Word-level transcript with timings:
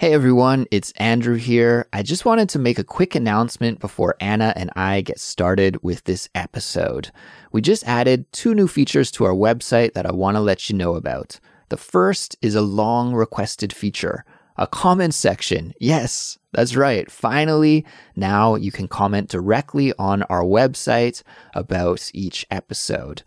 Hey 0.00 0.14
everyone, 0.14 0.64
it's 0.70 0.92
Andrew 0.92 1.34
here. 1.34 1.86
I 1.92 2.02
just 2.02 2.24
wanted 2.24 2.48
to 2.48 2.58
make 2.58 2.78
a 2.78 2.84
quick 2.84 3.14
announcement 3.14 3.80
before 3.80 4.16
Anna 4.18 4.54
and 4.56 4.70
I 4.74 5.02
get 5.02 5.20
started 5.20 5.76
with 5.82 6.04
this 6.04 6.26
episode. 6.34 7.10
We 7.52 7.60
just 7.60 7.86
added 7.86 8.24
two 8.32 8.54
new 8.54 8.66
features 8.66 9.10
to 9.10 9.26
our 9.26 9.34
website 9.34 9.92
that 9.92 10.06
I 10.06 10.12
want 10.12 10.38
to 10.38 10.40
let 10.40 10.70
you 10.70 10.76
know 10.76 10.94
about. 10.94 11.38
The 11.68 11.76
first 11.76 12.34
is 12.40 12.54
a 12.54 12.62
long 12.62 13.12
requested 13.12 13.74
feature, 13.74 14.24
a 14.56 14.66
comment 14.66 15.12
section. 15.12 15.74
Yes, 15.78 16.38
that's 16.52 16.74
right. 16.74 17.10
Finally, 17.10 17.84
now 18.16 18.54
you 18.54 18.72
can 18.72 18.88
comment 18.88 19.28
directly 19.28 19.92
on 19.98 20.22
our 20.30 20.44
website 20.44 21.22
about 21.52 22.10
each 22.14 22.46
episode. 22.50 23.22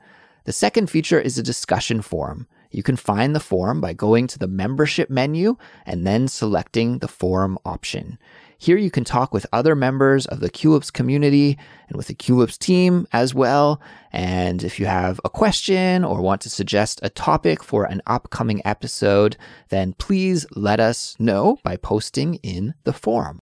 The 0.45 0.51
second 0.51 0.89
feature 0.89 1.19
is 1.19 1.37
a 1.37 1.43
discussion 1.43 2.01
forum. 2.01 2.47
You 2.73 2.83
can 2.83 2.95
find 2.95 3.35
the 3.35 3.39
forum 3.39 3.79
by 3.79 3.93
going 3.93 4.27
to 4.27 4.39
the 4.39 4.47
membership 4.47 5.09
menu 5.09 5.57
and 5.85 6.05
then 6.05 6.27
selecting 6.27 6.97
the 6.97 7.07
forum 7.07 7.57
option. 7.63 8.17
Here 8.57 8.77
you 8.77 8.89
can 8.89 9.03
talk 9.03 9.33
with 9.33 9.45
other 9.51 9.75
members 9.75 10.25
of 10.25 10.39
the 10.39 10.49
Culips 10.49 10.91
community 10.91 11.57
and 11.87 11.97
with 11.97 12.07
the 12.07 12.15
Culips 12.15 12.57
team 12.57 13.07
as 13.11 13.35
well. 13.35 13.81
And 14.11 14.63
if 14.63 14.79
you 14.79 14.85
have 14.85 15.19
a 15.23 15.29
question 15.29 16.03
or 16.03 16.21
want 16.21 16.41
to 16.41 16.49
suggest 16.49 16.99
a 17.03 17.09
topic 17.09 17.61
for 17.61 17.83
an 17.83 18.01
upcoming 18.07 18.61
episode, 18.65 19.37
then 19.69 19.93
please 19.93 20.45
let 20.55 20.79
us 20.79 21.15
know 21.19 21.57
by 21.63 21.75
posting 21.77 22.35
in 22.35 22.73
the 22.85 22.93
forum. 22.93 23.42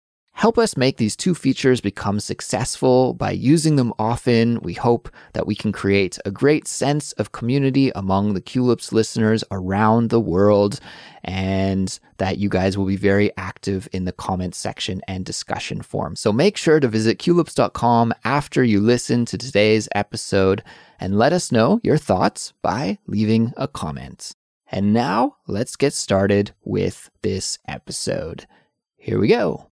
Help 0.42 0.58
us 0.58 0.76
make 0.76 0.96
these 0.96 1.14
two 1.14 1.36
features 1.36 1.80
become 1.80 2.18
successful 2.18 3.14
by 3.14 3.30
using 3.30 3.76
them 3.76 3.94
often. 3.96 4.58
We 4.60 4.72
hope 4.72 5.08
that 5.34 5.46
we 5.46 5.54
can 5.54 5.70
create 5.70 6.18
a 6.24 6.32
great 6.32 6.66
sense 6.66 7.12
of 7.12 7.30
community 7.30 7.92
among 7.94 8.34
the 8.34 8.40
Culips 8.40 8.90
listeners 8.90 9.44
around 9.52 10.10
the 10.10 10.18
world 10.18 10.80
and 11.22 11.96
that 12.16 12.38
you 12.38 12.48
guys 12.48 12.76
will 12.76 12.86
be 12.86 12.96
very 12.96 13.30
active 13.36 13.88
in 13.92 14.04
the 14.04 14.10
comment 14.10 14.56
section 14.56 15.00
and 15.06 15.24
discussion 15.24 15.80
forum. 15.80 16.16
So 16.16 16.32
make 16.32 16.56
sure 16.56 16.80
to 16.80 16.88
visit 16.88 17.20
culips.com 17.20 18.12
after 18.24 18.64
you 18.64 18.80
listen 18.80 19.24
to 19.26 19.38
today's 19.38 19.88
episode 19.94 20.64
and 20.98 21.16
let 21.16 21.32
us 21.32 21.52
know 21.52 21.78
your 21.84 21.98
thoughts 21.98 22.52
by 22.62 22.98
leaving 23.06 23.52
a 23.56 23.68
comment. 23.68 24.34
And 24.72 24.92
now 24.92 25.36
let's 25.46 25.76
get 25.76 25.92
started 25.92 26.50
with 26.64 27.10
this 27.22 27.60
episode. 27.68 28.48
Here 28.96 29.20
we 29.20 29.28
go. 29.28 29.68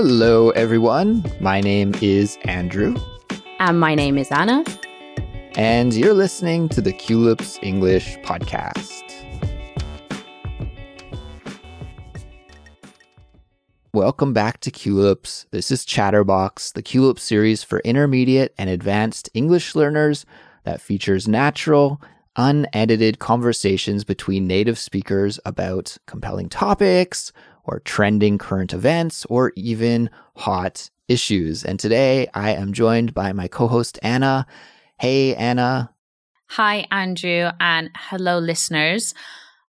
Hello, 0.00 0.50
everyone. 0.50 1.24
My 1.40 1.60
name 1.60 1.92
is 2.00 2.38
Andrew. 2.44 2.94
And 3.58 3.80
my 3.80 3.96
name 3.96 4.16
is 4.16 4.30
Anna. 4.30 4.64
And 5.56 5.92
you're 5.92 6.14
listening 6.14 6.68
to 6.68 6.80
the 6.80 6.92
Culips 6.92 7.58
English 7.64 8.16
Podcast. 8.18 9.02
Welcome 13.92 14.32
back 14.32 14.60
to 14.60 14.70
Culips. 14.70 15.46
This 15.50 15.72
is 15.72 15.84
Chatterbox, 15.84 16.70
the 16.70 16.82
Culips 16.84 17.18
series 17.18 17.64
for 17.64 17.80
intermediate 17.80 18.54
and 18.56 18.70
advanced 18.70 19.28
English 19.34 19.74
learners 19.74 20.24
that 20.62 20.80
features 20.80 21.26
natural, 21.26 22.00
unedited 22.36 23.18
conversations 23.18 24.04
between 24.04 24.46
native 24.46 24.78
speakers 24.78 25.40
about 25.44 25.98
compelling 26.06 26.48
topics, 26.48 27.32
or 27.68 27.80
trending 27.80 28.38
current 28.38 28.72
events 28.72 29.26
or 29.26 29.52
even 29.54 30.08
hot 30.36 30.90
issues. 31.06 31.64
And 31.64 31.78
today 31.78 32.28
I 32.32 32.52
am 32.52 32.72
joined 32.72 33.12
by 33.12 33.32
my 33.32 33.46
co 33.46 33.68
host, 33.68 33.98
Anna. 34.02 34.46
Hey, 34.98 35.34
Anna. 35.34 35.90
Hi, 36.48 36.86
Andrew, 36.90 37.50
and 37.60 37.90
hello, 37.94 38.38
listeners. 38.38 39.12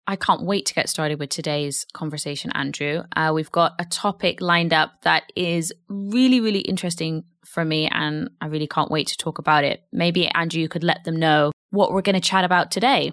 I 0.06 0.17
can't 0.17 0.42
wait 0.42 0.67
to 0.67 0.75
get 0.75 0.89
started 0.89 1.19
with 1.20 1.31
today's 1.31 1.86
conversation, 1.95 2.51
Andrew. 2.53 3.05
Uh, 3.14 3.31
we've 3.33 3.53
got 3.53 3.75
a 3.78 3.84
topic 3.84 4.41
lined 4.41 4.75
up 4.75 5.01
that 5.03 5.33
is 5.36 5.73
really, 5.89 6.41
really 6.41 6.61
interesting 6.61 7.25
for 7.47 7.64
me, 7.64 7.89
and 7.89 8.29
I 8.41 8.47
really 8.47 8.67
can't 8.67 8.91
wait 8.91 9.06
to 9.06 9.17
talk 9.17 9.39
about 9.39 9.62
it. 9.62 9.85
Maybe, 9.92 10.29
Andrew, 10.29 10.61
you 10.61 10.69
could 10.69 10.85
let 10.85 11.05
them 11.05 11.17
know 11.17 11.52
what 11.70 11.92
we're 11.92 12.02
going 12.02 12.20
to 12.20 12.20
chat 12.20 12.45
about 12.45 12.73
today. 12.73 13.13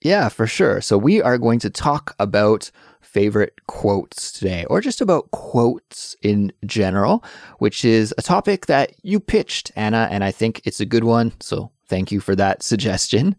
Yeah, 0.00 0.30
for 0.30 0.46
sure. 0.46 0.80
So, 0.80 0.96
we 0.96 1.22
are 1.22 1.38
going 1.38 1.60
to 1.60 1.70
talk 1.70 2.16
about 2.18 2.70
favorite 3.02 3.66
quotes 3.66 4.32
today, 4.32 4.64
or 4.70 4.80
just 4.80 5.00
about 5.00 5.30
quotes 5.30 6.16
in 6.22 6.52
general, 6.64 7.24
which 7.58 7.84
is 7.84 8.14
a 8.16 8.22
topic 8.22 8.66
that 8.66 8.92
you 9.02 9.20
pitched, 9.20 9.70
Anna, 9.76 10.08
and 10.10 10.24
I 10.24 10.30
think 10.30 10.62
it's 10.64 10.80
a 10.80 10.86
good 10.86 11.04
one. 11.04 11.32
So 11.40 11.70
thank 11.88 12.10
you 12.10 12.20
for 12.20 12.34
that 12.36 12.62
suggestion. 12.72 13.36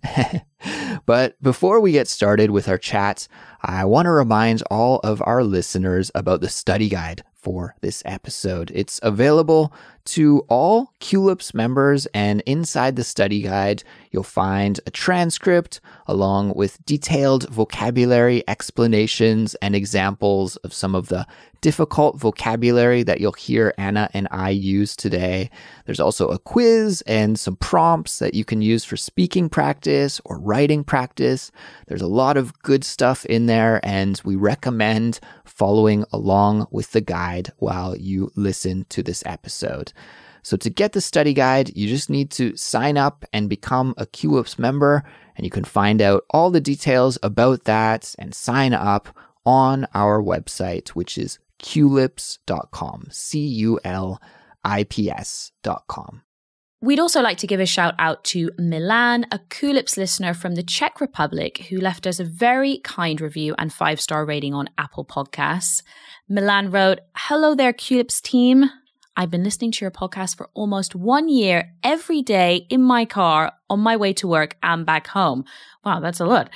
but 1.05 1.41
before 1.41 1.79
we 1.79 1.91
get 1.91 2.07
started 2.07 2.51
with 2.51 2.69
our 2.69 2.77
chat, 2.77 3.27
I 3.61 3.85
want 3.85 4.05
to 4.05 4.11
remind 4.11 4.61
all 4.69 4.99
of 4.99 5.21
our 5.25 5.43
listeners 5.43 6.11
about 6.13 6.41
the 6.41 6.49
study 6.49 6.89
guide 6.89 7.23
for 7.33 7.75
this 7.81 8.01
episode. 8.05 8.71
It's 8.73 8.99
available 9.03 9.73
to 10.05 10.45
all 10.49 10.93
Culips 10.99 11.53
members, 11.53 12.05
and 12.07 12.41
inside 12.45 12.95
the 12.95 13.03
study 13.03 13.41
guide, 13.41 13.83
you'll 14.11 14.23
find 14.23 14.79
a 14.85 14.91
transcript 14.91 15.79
along 16.07 16.53
with 16.55 16.83
detailed 16.85 17.49
vocabulary 17.49 18.43
explanations 18.47 19.55
and 19.55 19.75
examples 19.75 20.57
of 20.57 20.73
some 20.73 20.95
of 20.95 21.07
the 21.07 21.25
difficult 21.63 22.19
vocabulary 22.19 23.03
that 23.03 23.21
you'll 23.21 23.31
hear 23.31 23.73
Anna 23.77 24.09
and 24.13 24.27
I 24.31 24.49
use 24.49 24.97
today. 24.97 25.49
There's 25.85 26.01
also 26.01 26.27
a 26.27 26.37
quiz 26.37 27.01
and 27.07 27.39
some 27.39 27.55
prompts 27.55 28.19
that 28.19 28.33
you 28.33 28.43
can 28.43 28.61
use 28.61 28.83
for 28.83 28.97
speaking 28.97 29.47
practice 29.47 30.19
or 30.25 30.37
writing 30.37 30.83
practice. 30.83 31.53
There's 31.87 32.01
a 32.01 32.07
lot 32.07 32.35
of 32.35 32.59
good 32.63 32.83
stuff 32.83 33.25
in 33.27 33.45
there, 33.45 33.79
and 33.81 34.19
we 34.25 34.35
recommend 34.35 35.21
following 35.45 36.03
along 36.11 36.67
with 36.69 36.91
the 36.91 36.99
guide 36.99 37.53
while 37.59 37.95
you 37.95 38.29
listen 38.35 38.85
to 38.89 39.01
this 39.01 39.23
episode. 39.25 39.92
So 40.43 40.57
to 40.57 40.69
get 40.69 40.91
the 40.91 41.01
study 41.01 41.33
guide, 41.33 41.75
you 41.75 41.87
just 41.87 42.09
need 42.09 42.29
to 42.31 42.55
sign 42.57 42.97
up 42.97 43.25
and 43.31 43.49
become 43.49 43.93
a 43.97 44.05
Culips 44.05 44.59
member, 44.59 45.03
and 45.37 45.45
you 45.45 45.49
can 45.51 45.63
find 45.63 46.01
out 46.01 46.25
all 46.31 46.51
the 46.51 46.61
details 46.61 47.17
about 47.23 47.63
that 47.63 48.13
and 48.19 48.35
sign 48.35 48.73
up 48.73 49.15
on 49.45 49.87
our 49.93 50.21
website, 50.21 50.89
which 50.89 51.17
is 51.17 51.39
culips.com, 51.59 53.07
C 53.09 53.39
U 53.39 53.79
L 53.83 54.21
I 54.65 54.83
P 54.83 55.09
S.com. 55.09 56.23
We'd 56.81 56.99
also 56.99 57.21
like 57.21 57.37
to 57.37 57.47
give 57.47 57.61
a 57.61 57.65
shout 57.65 57.93
out 57.97 58.25
to 58.25 58.51
Milan, 58.57 59.25
a 59.31 59.39
Culips 59.39 59.95
listener 59.95 60.33
from 60.33 60.55
the 60.55 60.63
Czech 60.63 60.99
Republic, 60.99 61.67
who 61.69 61.79
left 61.79 62.05
us 62.05 62.19
a 62.19 62.25
very 62.25 62.79
kind 62.79 63.21
review 63.21 63.55
and 63.57 63.71
five 63.71 64.01
star 64.01 64.25
rating 64.25 64.53
on 64.53 64.69
Apple 64.77 65.05
Podcasts. 65.05 65.81
Milan 66.27 66.71
wrote, 66.71 66.99
Hello 67.15 67.55
there, 67.55 67.71
Culips 67.71 68.21
team. 68.21 68.69
I've 69.15 69.29
been 69.29 69.43
listening 69.43 69.71
to 69.73 69.85
your 69.85 69.91
podcast 69.91 70.35
for 70.37 70.49
almost 70.55 70.95
one 70.95 71.29
year 71.29 71.73
every 71.83 72.23
day 72.23 72.65
in 72.69 72.81
my 72.81 73.05
car 73.05 73.53
on 73.69 73.79
my 73.79 73.95
way 73.95 74.11
to 74.13 74.27
work 74.27 74.57
and 74.63 74.85
back 74.85 75.07
home. 75.07 75.45
Wow, 75.85 75.99
that's 75.99 76.19
a 76.19 76.25
lot. 76.25 76.49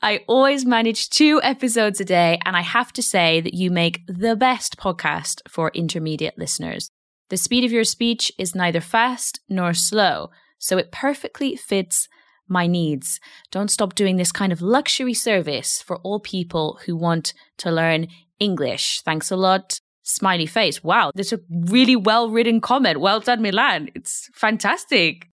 I 0.00 0.20
always 0.28 0.64
manage 0.64 1.10
two 1.10 1.40
episodes 1.42 2.00
a 2.00 2.04
day, 2.04 2.38
and 2.44 2.56
I 2.56 2.60
have 2.60 2.92
to 2.92 3.02
say 3.02 3.40
that 3.40 3.54
you 3.54 3.72
make 3.72 4.06
the 4.06 4.36
best 4.36 4.76
podcast 4.76 5.40
for 5.48 5.72
intermediate 5.74 6.38
listeners. 6.38 6.90
The 7.30 7.36
speed 7.36 7.64
of 7.64 7.72
your 7.72 7.84
speech 7.84 8.30
is 8.38 8.54
neither 8.54 8.80
fast 8.80 9.40
nor 9.48 9.74
slow, 9.74 10.30
so 10.58 10.78
it 10.78 10.92
perfectly 10.92 11.56
fits 11.56 12.08
my 12.46 12.66
needs. 12.66 13.18
Don't 13.50 13.70
stop 13.70 13.94
doing 13.94 14.16
this 14.16 14.32
kind 14.32 14.52
of 14.52 14.62
luxury 14.62 15.14
service 15.14 15.82
for 15.82 15.96
all 15.98 16.20
people 16.20 16.78
who 16.86 16.96
want 16.96 17.34
to 17.58 17.72
learn 17.72 18.06
English. 18.38 19.02
Thanks 19.02 19.30
a 19.32 19.36
lot. 19.36 19.80
Smiley 20.08 20.46
face. 20.46 20.82
Wow, 20.82 21.12
that's 21.14 21.32
a 21.32 21.40
really 21.50 21.96
well 21.96 22.30
written 22.30 22.60
comment. 22.60 23.00
Well 23.00 23.20
done, 23.20 23.42
Milan. 23.42 23.90
It's 23.94 24.30
fantastic. 24.32 25.28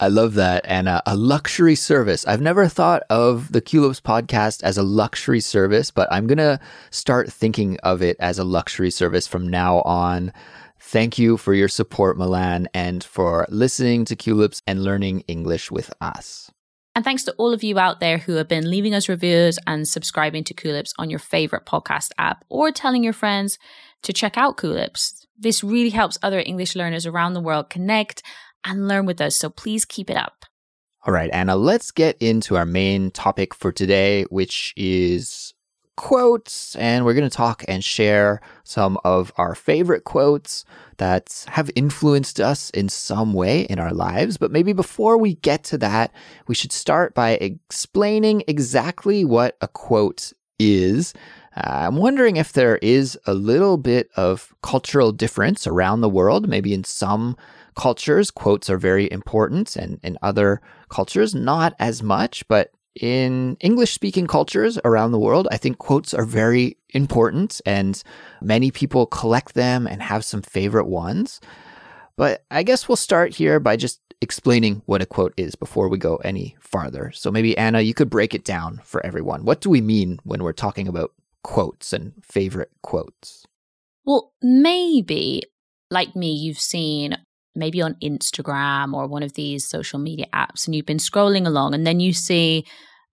I 0.00 0.08
love 0.08 0.34
that. 0.34 0.64
And 0.66 0.88
uh, 0.88 1.02
a 1.06 1.14
luxury 1.14 1.76
service. 1.76 2.26
I've 2.26 2.40
never 2.40 2.66
thought 2.66 3.04
of 3.10 3.52
the 3.52 3.60
Culips 3.60 4.00
podcast 4.00 4.62
as 4.62 4.76
a 4.76 4.82
luxury 4.82 5.40
service, 5.40 5.90
but 5.90 6.08
I'm 6.10 6.26
going 6.26 6.38
to 6.38 6.58
start 6.90 7.32
thinking 7.32 7.78
of 7.82 8.02
it 8.02 8.16
as 8.18 8.38
a 8.38 8.44
luxury 8.44 8.90
service 8.90 9.28
from 9.28 9.46
now 9.46 9.82
on. 9.82 10.32
Thank 10.80 11.18
you 11.18 11.36
for 11.36 11.54
your 11.54 11.68
support, 11.68 12.18
Milan, 12.18 12.68
and 12.74 13.04
for 13.04 13.46
listening 13.48 14.04
to 14.06 14.16
Culips 14.16 14.62
and 14.66 14.82
learning 14.82 15.20
English 15.28 15.70
with 15.70 15.92
us. 16.00 16.50
And 16.96 17.04
thanks 17.04 17.24
to 17.24 17.32
all 17.32 17.52
of 17.52 17.64
you 17.64 17.78
out 17.78 17.98
there 17.98 18.18
who 18.18 18.34
have 18.34 18.46
been 18.46 18.70
leaving 18.70 18.94
us 18.94 19.08
reviews 19.08 19.58
and 19.66 19.86
subscribing 19.86 20.44
to 20.44 20.54
Culips 20.54 20.92
on 20.96 21.10
your 21.10 21.18
favorite 21.18 21.66
podcast 21.66 22.10
app 22.18 22.44
or 22.48 22.70
telling 22.70 23.02
your 23.02 23.12
friends 23.12 23.58
to 24.04 24.12
check 24.12 24.38
out 24.38 24.56
Culips. 24.56 25.26
This 25.36 25.64
really 25.64 25.90
helps 25.90 26.18
other 26.22 26.40
English 26.40 26.76
learners 26.76 27.06
around 27.06 27.34
the 27.34 27.40
world 27.40 27.68
connect 27.68 28.22
and 28.64 28.88
learn 28.88 29.04
with 29.04 29.20
us, 29.20 29.36
so 29.36 29.50
please 29.50 29.84
keep 29.84 30.08
it 30.08 30.16
up. 30.16 30.46
All 31.06 31.12
right, 31.12 31.30
Anna, 31.32 31.56
let's 31.56 31.90
get 31.90 32.16
into 32.20 32.56
our 32.56 32.64
main 32.64 33.10
topic 33.10 33.52
for 33.52 33.72
today, 33.72 34.22
which 34.30 34.72
is 34.76 35.52
quotes, 35.96 36.74
and 36.76 37.04
we're 37.04 37.14
going 37.14 37.28
to 37.28 37.36
talk 37.36 37.64
and 37.68 37.84
share 37.84 38.40
some 38.64 38.98
of 39.04 39.32
our 39.36 39.54
favorite 39.54 40.04
quotes 40.04 40.64
that 40.96 41.44
have 41.48 41.70
influenced 41.76 42.40
us 42.40 42.70
in 42.70 42.88
some 42.88 43.32
way 43.32 43.62
in 43.62 43.78
our 43.78 43.92
lives. 43.92 44.36
But 44.36 44.50
maybe 44.50 44.72
before 44.72 45.18
we 45.18 45.34
get 45.36 45.62
to 45.64 45.78
that, 45.78 46.12
we 46.46 46.54
should 46.54 46.72
start 46.72 47.14
by 47.14 47.32
explaining 47.32 48.42
exactly 48.48 49.24
what 49.24 49.56
a 49.60 49.68
quote 49.68 50.32
is. 50.58 51.12
Uh, 51.56 51.86
I'm 51.86 51.96
wondering 51.96 52.36
if 52.36 52.52
there 52.52 52.78
is 52.78 53.18
a 53.26 53.34
little 53.34 53.76
bit 53.76 54.10
of 54.16 54.54
cultural 54.62 55.12
difference 55.12 55.66
around 55.66 56.00
the 56.00 56.08
world. 56.08 56.48
Maybe 56.48 56.74
in 56.74 56.84
some 56.84 57.36
cultures, 57.76 58.30
quotes 58.30 58.68
are 58.68 58.78
very 58.78 59.10
important, 59.10 59.76
and 59.76 60.00
in 60.02 60.18
other 60.22 60.60
cultures, 60.88 61.34
not 61.34 61.74
as 61.78 62.02
much. 62.02 62.46
But 62.48 62.72
in 63.00 63.56
English 63.60 63.92
speaking 63.92 64.26
cultures 64.26 64.78
around 64.84 65.12
the 65.12 65.18
world, 65.18 65.48
I 65.50 65.56
think 65.56 65.78
quotes 65.78 66.12
are 66.12 66.24
very 66.24 66.76
important, 66.90 67.60
and 67.64 68.02
many 68.40 68.70
people 68.70 69.06
collect 69.06 69.54
them 69.54 69.86
and 69.86 70.02
have 70.02 70.24
some 70.24 70.42
favorite 70.42 70.86
ones. 70.86 71.40
But 72.16 72.44
I 72.50 72.62
guess 72.62 72.88
we'll 72.88 72.96
start 72.96 73.34
here 73.34 73.58
by 73.60 73.76
just 73.76 74.00
explaining 74.20 74.82
what 74.86 75.02
a 75.02 75.06
quote 75.06 75.34
is 75.36 75.54
before 75.54 75.88
we 75.88 75.98
go 75.98 76.16
any 76.16 76.56
farther. 76.60 77.10
So 77.12 77.30
maybe, 77.30 77.56
Anna, 77.58 77.80
you 77.80 77.94
could 77.94 78.10
break 78.10 78.34
it 78.34 78.44
down 78.44 78.80
for 78.84 79.04
everyone. 79.04 79.44
What 79.44 79.60
do 79.60 79.68
we 79.68 79.80
mean 79.80 80.18
when 80.24 80.42
we're 80.42 80.52
talking 80.52 80.88
about 80.88 81.12
quotes 81.44 81.92
and 81.92 82.12
favorite 82.22 82.72
quotes? 82.82 83.46
Well, 84.04 84.32
maybe, 84.42 85.42
like 85.90 86.16
me, 86.16 86.32
you've 86.32 86.58
seen 86.58 87.16
maybe 87.54 87.80
on 87.80 87.94
Instagram 88.02 88.92
or 88.92 89.06
one 89.06 89.22
of 89.22 89.34
these 89.34 89.64
social 89.64 90.00
media 90.00 90.26
apps 90.34 90.66
and 90.66 90.74
you've 90.74 90.86
been 90.86 90.96
scrolling 90.96 91.46
along 91.46 91.72
and 91.72 91.86
then 91.86 92.00
you 92.00 92.12
see, 92.12 92.66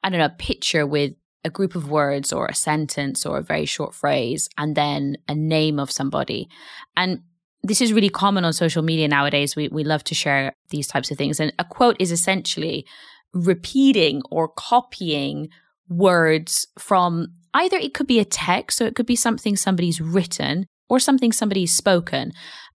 I 0.04 0.10
don't 0.10 0.18
know, 0.18 0.25
a 0.25 0.30
picture 0.30 0.88
with 0.88 1.13
a 1.44 1.50
group 1.50 1.75
of 1.75 1.89
words 1.89 2.33
or 2.33 2.48
a 2.48 2.56
sentence 2.56 3.25
or 3.25 3.38
a 3.38 3.44
very 3.44 3.66
short 3.66 3.94
phrase 3.94 4.50
and 4.57 4.75
then 4.75 5.18
a 5.27 5.36
name 5.36 5.80
of 5.80 5.92
somebody. 5.92 6.50
And 6.98 7.22
this 7.63 7.81
is 7.81 7.94
really 7.94 8.10
common 8.10 8.45
on 8.45 8.54
social 8.54 8.81
media 8.81 9.07
nowadays. 9.07 9.56
We, 9.56 9.68
we 9.68 9.84
love 9.84 10.04
to 10.06 10.16
share 10.16 10.54
these 10.69 10.88
types 10.88 11.12
of 11.12 11.18
things. 11.18 11.39
And 11.39 11.54
a 11.60 11.63
quote 11.63 11.98
is 12.00 12.12
essentially 12.12 12.86
repeating 13.34 14.22
or 14.31 14.48
copying 14.48 15.50
words 15.88 16.68
from 16.80 17.27
either 17.53 17.77
it 17.77 17.94
could 17.94 18.07
be 18.07 18.19
a 18.19 18.25
text, 18.25 18.77
so 18.77 18.86
it 18.86 18.95
could 18.95 19.06
be 19.06 19.15
something 19.15 19.56
somebody's 19.56 20.01
written 20.01 20.65
or 20.89 21.00
something 21.00 21.31
somebody's 21.31 21.75
spoken. 21.75 22.31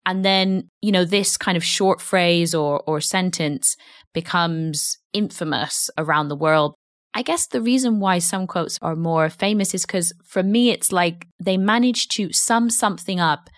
And 0.06 0.25
then, 0.25 0.69
you 0.81 0.93
know, 0.93 1.05
this 1.05 1.37
kind 1.37 1.56
of 1.56 1.64
short 1.64 2.00
phrase 2.00 2.55
or, 2.55 2.81
or 2.87 3.00
sentence 3.00 3.76
becomes 4.14 4.99
infamous 5.12 5.90
around 5.99 6.28
the 6.28 6.37
world. 6.37 6.75
I 7.12 7.23
guess 7.23 7.46
the 7.46 7.62
reason 7.62 7.99
why 7.99 8.19
some 8.19 8.46
quotes 8.46 8.78
are 8.82 8.94
more 8.94 9.28
famous 9.31 9.75
is 9.75 9.84
because 9.84 10.12
for 10.25 10.43
me, 10.43 10.70
it's 10.70 10.93
like 10.93 11.26
they 11.43 11.56
manage 11.56 12.08
to 12.08 12.32
sum 12.32 12.70
something 12.70 13.19
up 13.19 13.50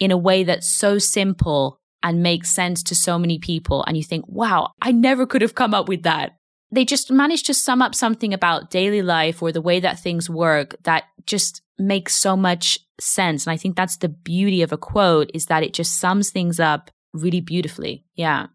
in 0.00 0.10
a 0.10 0.16
way 0.16 0.44
that's 0.44 0.68
so 0.68 0.98
simple 0.98 1.78
and 2.02 2.22
makes 2.22 2.50
sense 2.50 2.82
to 2.84 2.94
so 2.94 3.18
many 3.18 3.38
people. 3.38 3.84
And 3.86 3.96
you 3.96 4.02
think, 4.02 4.24
wow, 4.28 4.70
I 4.80 4.92
never 4.92 5.26
could 5.26 5.42
have 5.42 5.54
come 5.54 5.74
up 5.74 5.88
with 5.88 6.02
that. 6.02 6.32
They 6.72 6.84
just 6.84 7.12
manage 7.12 7.42
to 7.44 7.54
sum 7.54 7.82
up 7.82 7.94
something 7.94 8.32
about 8.32 8.70
daily 8.70 9.02
life 9.02 9.42
or 9.42 9.52
the 9.52 9.60
way 9.60 9.78
that 9.80 10.00
things 10.00 10.28
work 10.30 10.74
that 10.84 11.04
just 11.26 11.62
makes 11.78 12.14
so 12.14 12.36
much 12.36 12.78
sense. 12.98 13.46
And 13.46 13.52
I 13.52 13.56
think 13.56 13.76
that's 13.76 13.98
the 13.98 14.08
beauty 14.08 14.62
of 14.62 14.72
a 14.72 14.78
quote 14.78 15.30
is 15.34 15.46
that 15.46 15.62
it 15.62 15.74
just 15.74 16.00
sums 16.00 16.30
things 16.30 16.58
up 16.58 16.90
really 17.12 17.40
beautifully. 17.40 18.04
Yeah. 18.14 18.46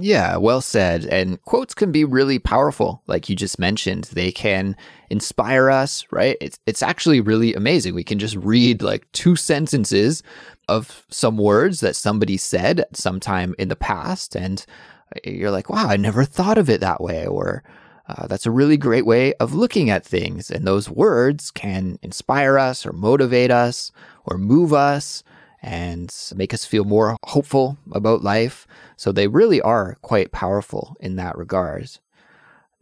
Yeah, 0.00 0.36
well 0.38 0.60
said. 0.60 1.04
And 1.06 1.40
quotes 1.42 1.72
can 1.72 1.92
be 1.92 2.04
really 2.04 2.38
powerful, 2.38 3.02
like 3.06 3.28
you 3.28 3.36
just 3.36 3.58
mentioned. 3.58 4.04
They 4.12 4.32
can 4.32 4.76
inspire 5.08 5.70
us, 5.70 6.04
right? 6.10 6.36
It's 6.40 6.58
it's 6.66 6.82
actually 6.82 7.20
really 7.20 7.54
amazing. 7.54 7.94
We 7.94 8.02
can 8.02 8.18
just 8.18 8.34
read 8.36 8.82
like 8.82 9.10
two 9.12 9.36
sentences 9.36 10.22
of 10.68 11.06
some 11.10 11.36
words 11.36 11.80
that 11.80 11.94
somebody 11.94 12.36
said 12.36 12.84
sometime 12.92 13.54
in 13.58 13.68
the 13.68 13.76
past 13.76 14.34
and 14.34 14.64
you're 15.24 15.50
like, 15.50 15.70
"Wow, 15.70 15.86
I 15.88 15.96
never 15.96 16.24
thought 16.24 16.58
of 16.58 16.68
it 16.70 16.80
that 16.80 17.00
way." 17.00 17.26
Or 17.26 17.62
uh, 18.08 18.26
that's 18.26 18.46
a 18.46 18.50
really 18.50 18.76
great 18.76 19.06
way 19.06 19.34
of 19.34 19.54
looking 19.54 19.90
at 19.90 20.04
things. 20.04 20.50
And 20.50 20.66
those 20.66 20.90
words 20.90 21.50
can 21.50 21.98
inspire 22.02 22.58
us 22.58 22.84
or 22.84 22.92
motivate 22.92 23.50
us 23.50 23.92
or 24.24 24.38
move 24.38 24.72
us 24.72 25.22
and 25.62 26.14
make 26.36 26.52
us 26.52 26.66
feel 26.66 26.84
more 26.84 27.16
hopeful 27.24 27.78
about 27.92 28.22
life. 28.22 28.66
So 28.96 29.10
they 29.10 29.28
really 29.28 29.60
are 29.62 29.96
quite 30.02 30.32
powerful 30.32 30.96
in 31.00 31.16
that 31.16 31.38
regard. 31.38 31.98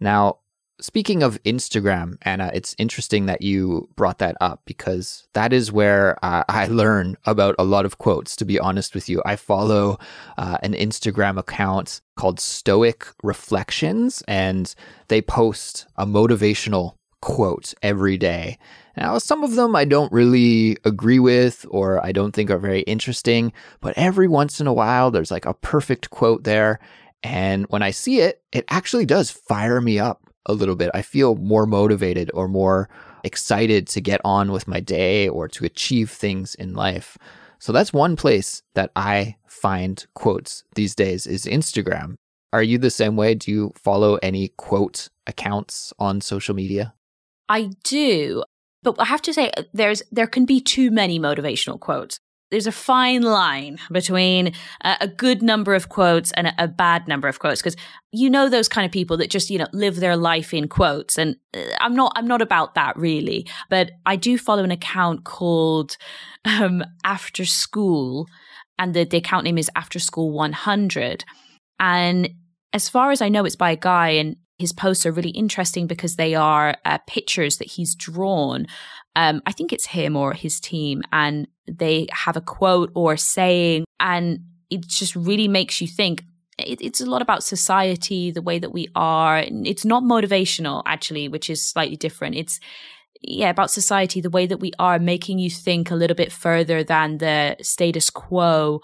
Now, 0.00 0.38
Speaking 0.82 1.22
of 1.22 1.40
Instagram, 1.44 2.16
Anna, 2.22 2.50
it's 2.52 2.74
interesting 2.76 3.26
that 3.26 3.40
you 3.40 3.88
brought 3.94 4.18
that 4.18 4.36
up 4.40 4.62
because 4.64 5.28
that 5.32 5.52
is 5.52 5.70
where 5.70 6.18
uh, 6.24 6.42
I 6.48 6.66
learn 6.66 7.16
about 7.24 7.54
a 7.56 7.62
lot 7.62 7.84
of 7.84 7.98
quotes, 7.98 8.34
to 8.34 8.44
be 8.44 8.58
honest 8.58 8.92
with 8.92 9.08
you. 9.08 9.22
I 9.24 9.36
follow 9.36 10.00
uh, 10.36 10.58
an 10.64 10.72
Instagram 10.72 11.38
account 11.38 12.00
called 12.16 12.40
Stoic 12.40 13.06
Reflections, 13.22 14.24
and 14.26 14.74
they 15.06 15.22
post 15.22 15.86
a 15.96 16.04
motivational 16.04 16.96
quote 17.20 17.74
every 17.80 18.18
day. 18.18 18.58
Now, 18.96 19.18
some 19.18 19.44
of 19.44 19.54
them 19.54 19.76
I 19.76 19.84
don't 19.84 20.12
really 20.12 20.78
agree 20.84 21.20
with 21.20 21.64
or 21.70 22.04
I 22.04 22.10
don't 22.10 22.32
think 22.32 22.50
are 22.50 22.58
very 22.58 22.80
interesting, 22.80 23.52
but 23.80 23.96
every 23.96 24.26
once 24.26 24.60
in 24.60 24.66
a 24.66 24.72
while 24.74 25.12
there's 25.12 25.30
like 25.30 25.46
a 25.46 25.54
perfect 25.54 26.10
quote 26.10 26.42
there. 26.42 26.80
And 27.22 27.66
when 27.68 27.82
I 27.82 27.92
see 27.92 28.18
it, 28.18 28.42
it 28.50 28.64
actually 28.68 29.06
does 29.06 29.30
fire 29.30 29.80
me 29.80 30.00
up 30.00 30.28
a 30.46 30.52
little 30.52 30.76
bit. 30.76 30.90
I 30.94 31.02
feel 31.02 31.36
more 31.36 31.66
motivated 31.66 32.30
or 32.34 32.48
more 32.48 32.88
excited 33.24 33.86
to 33.88 34.00
get 34.00 34.20
on 34.24 34.52
with 34.52 34.66
my 34.66 34.80
day 34.80 35.28
or 35.28 35.48
to 35.48 35.64
achieve 35.64 36.10
things 36.10 36.54
in 36.54 36.74
life. 36.74 37.16
So 37.58 37.72
that's 37.72 37.92
one 37.92 38.16
place 38.16 38.62
that 38.74 38.90
I 38.96 39.36
find 39.46 40.04
quotes 40.14 40.64
these 40.74 40.94
days 40.94 41.26
is 41.26 41.44
Instagram. 41.44 42.16
Are 42.52 42.62
you 42.62 42.76
the 42.76 42.90
same 42.90 43.16
way? 43.16 43.34
Do 43.34 43.50
you 43.50 43.72
follow 43.76 44.18
any 44.22 44.48
quote 44.56 45.08
accounts 45.26 45.92
on 45.98 46.20
social 46.20 46.54
media? 46.54 46.94
I 47.48 47.70
do. 47.84 48.44
But 48.82 48.96
I 48.98 49.04
have 49.04 49.22
to 49.22 49.32
say 49.32 49.50
uh, 49.56 49.62
there's 49.72 50.02
there 50.10 50.26
can 50.26 50.44
be 50.44 50.60
too 50.60 50.90
many 50.90 51.20
motivational 51.20 51.78
quotes 51.78 52.18
there's 52.52 52.66
a 52.68 52.72
fine 52.72 53.22
line 53.22 53.78
between 53.90 54.52
a, 54.84 54.96
a 55.00 55.08
good 55.08 55.42
number 55.42 55.74
of 55.74 55.88
quotes 55.88 56.30
and 56.32 56.48
a, 56.48 56.54
a 56.58 56.68
bad 56.68 57.08
number 57.08 57.26
of 57.26 57.40
quotes 57.40 57.60
because 57.60 57.76
you 58.12 58.30
know 58.30 58.48
those 58.48 58.68
kind 58.68 58.84
of 58.84 58.92
people 58.92 59.16
that 59.16 59.30
just 59.30 59.50
you 59.50 59.58
know 59.58 59.66
live 59.72 59.96
their 59.96 60.16
life 60.16 60.54
in 60.54 60.68
quotes 60.68 61.18
and 61.18 61.34
uh, 61.56 61.62
i'm 61.80 61.96
not 61.96 62.12
i'm 62.14 62.28
not 62.28 62.42
about 62.42 62.74
that 62.74 62.96
really. 62.96 63.48
But 63.68 63.90
i 64.06 64.14
do 64.14 64.38
follow 64.38 64.62
an 64.62 64.70
account 64.70 65.24
called 65.24 65.96
um, 66.44 66.84
after 67.04 67.44
school 67.44 68.28
and 68.78 68.94
the, 68.94 69.04
the 69.04 69.16
account 69.16 69.44
name 69.44 69.58
is 69.58 69.70
after 69.74 69.98
school 69.98 70.30
100 70.30 71.24
and 71.80 72.30
as 72.72 72.88
far 72.88 73.10
as 73.10 73.22
i 73.22 73.28
know 73.28 73.44
it's 73.44 73.56
by 73.56 73.72
a 73.72 73.76
guy 73.76 74.10
and 74.10 74.36
his 74.58 74.72
posts 74.72 75.04
are 75.04 75.12
really 75.12 75.30
interesting 75.30 75.86
because 75.86 76.16
they 76.16 76.34
are 76.34 76.76
uh, 76.84 76.98
pictures 77.06 77.58
that 77.58 77.72
he's 77.72 77.96
drawn. 77.96 78.66
Um, 79.16 79.42
I 79.44 79.52
think 79.52 79.72
it's 79.72 79.86
him 79.86 80.16
or 80.16 80.34
his 80.34 80.60
team, 80.60 81.02
and 81.12 81.48
they 81.66 82.06
have 82.12 82.36
a 82.36 82.40
quote 82.40 82.90
or 82.94 83.14
a 83.14 83.18
saying, 83.18 83.84
and 84.00 84.40
it 84.70 84.86
just 84.86 85.14
really 85.16 85.48
makes 85.48 85.80
you 85.80 85.86
think. 85.86 86.24
It, 86.58 86.80
it's 86.80 87.00
a 87.00 87.06
lot 87.06 87.22
about 87.22 87.42
society, 87.42 88.30
the 88.30 88.42
way 88.42 88.58
that 88.58 88.72
we 88.72 88.88
are. 88.94 89.44
It's 89.46 89.84
not 89.84 90.02
motivational, 90.02 90.82
actually, 90.86 91.28
which 91.28 91.48
is 91.48 91.62
slightly 91.62 91.96
different. 91.96 92.36
It's 92.36 92.60
yeah, 93.22 93.50
about 93.50 93.70
society, 93.70 94.20
the 94.20 94.30
way 94.30 94.46
that 94.46 94.58
we 94.58 94.72
are, 94.78 94.98
making 94.98 95.38
you 95.38 95.48
think 95.48 95.90
a 95.90 95.94
little 95.94 96.16
bit 96.16 96.32
further 96.32 96.82
than 96.82 97.18
the 97.18 97.56
status 97.62 98.10
quo 98.10 98.80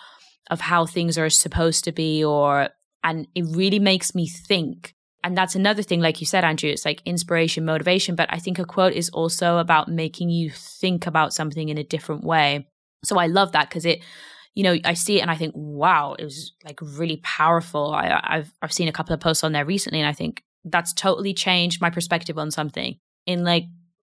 of 0.50 0.60
how 0.60 0.86
things 0.86 1.18
are 1.18 1.28
supposed 1.28 1.84
to 1.84 1.92
be, 1.92 2.24
or 2.24 2.68
and 3.02 3.26
it 3.34 3.44
really 3.48 3.78
makes 3.78 4.14
me 4.14 4.28
think 4.28 4.94
and 5.24 5.36
that's 5.36 5.56
another 5.56 5.82
thing, 5.82 6.00
like 6.00 6.20
you 6.20 6.26
said, 6.26 6.44
Andrew, 6.44 6.70
it's 6.70 6.84
like 6.84 7.02
inspiration, 7.04 7.64
motivation. 7.64 8.14
But 8.14 8.32
I 8.32 8.38
think 8.38 8.58
a 8.58 8.64
quote 8.64 8.92
is 8.92 9.10
also 9.10 9.58
about 9.58 9.88
making 9.88 10.30
you 10.30 10.50
think 10.50 11.06
about 11.06 11.32
something 11.34 11.68
in 11.68 11.78
a 11.78 11.84
different 11.84 12.24
way. 12.24 12.68
So 13.04 13.18
I 13.18 13.26
love 13.26 13.52
that 13.52 13.68
because 13.68 13.84
it, 13.84 14.00
you 14.54 14.62
know, 14.62 14.76
I 14.84 14.94
see 14.94 15.18
it 15.18 15.22
and 15.22 15.30
I 15.30 15.36
think, 15.36 15.54
wow, 15.56 16.14
it 16.18 16.24
was 16.24 16.52
like 16.64 16.78
really 16.80 17.20
powerful. 17.22 17.92
I, 17.92 18.20
I've 18.22 18.52
I've 18.62 18.72
seen 18.72 18.88
a 18.88 18.92
couple 18.92 19.14
of 19.14 19.20
posts 19.20 19.44
on 19.44 19.52
there 19.52 19.64
recently, 19.64 20.00
and 20.00 20.08
I 20.08 20.12
think 20.12 20.42
that's 20.64 20.92
totally 20.92 21.34
changed 21.34 21.80
my 21.80 21.90
perspective 21.90 22.38
on 22.38 22.50
something 22.50 22.98
in 23.26 23.44
like 23.44 23.64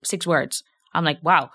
six 0.05 0.27
words. 0.27 0.63
I'm 0.95 1.05
like, 1.05 1.19
wow, 1.23 1.51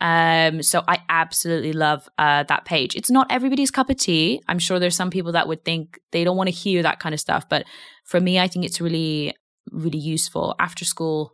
um, 0.00 0.62
so 0.62 0.82
I 0.86 0.98
absolutely 1.08 1.72
love 1.72 2.08
uh, 2.18 2.42
that 2.44 2.64
page. 2.64 2.94
It's 2.94 3.10
not 3.10 3.26
everybody's 3.30 3.70
cup 3.70 3.90
of 3.90 3.96
tea. 3.96 4.42
I'm 4.48 4.58
sure 4.58 4.78
there's 4.78 4.96
some 4.96 5.10
people 5.10 5.32
that 5.32 5.48
would 5.48 5.64
think 5.64 5.98
they 6.12 6.24
don't 6.24 6.36
want 6.36 6.48
to 6.48 6.54
hear 6.54 6.82
that 6.82 7.00
kind 7.00 7.14
of 7.14 7.20
stuff, 7.20 7.48
but 7.48 7.64
for 8.04 8.20
me, 8.20 8.38
I 8.38 8.48
think 8.48 8.64
it's 8.64 8.80
really, 8.80 9.34
really 9.70 9.98
useful. 9.98 10.54
After 10.58 10.84
school, 10.84 11.32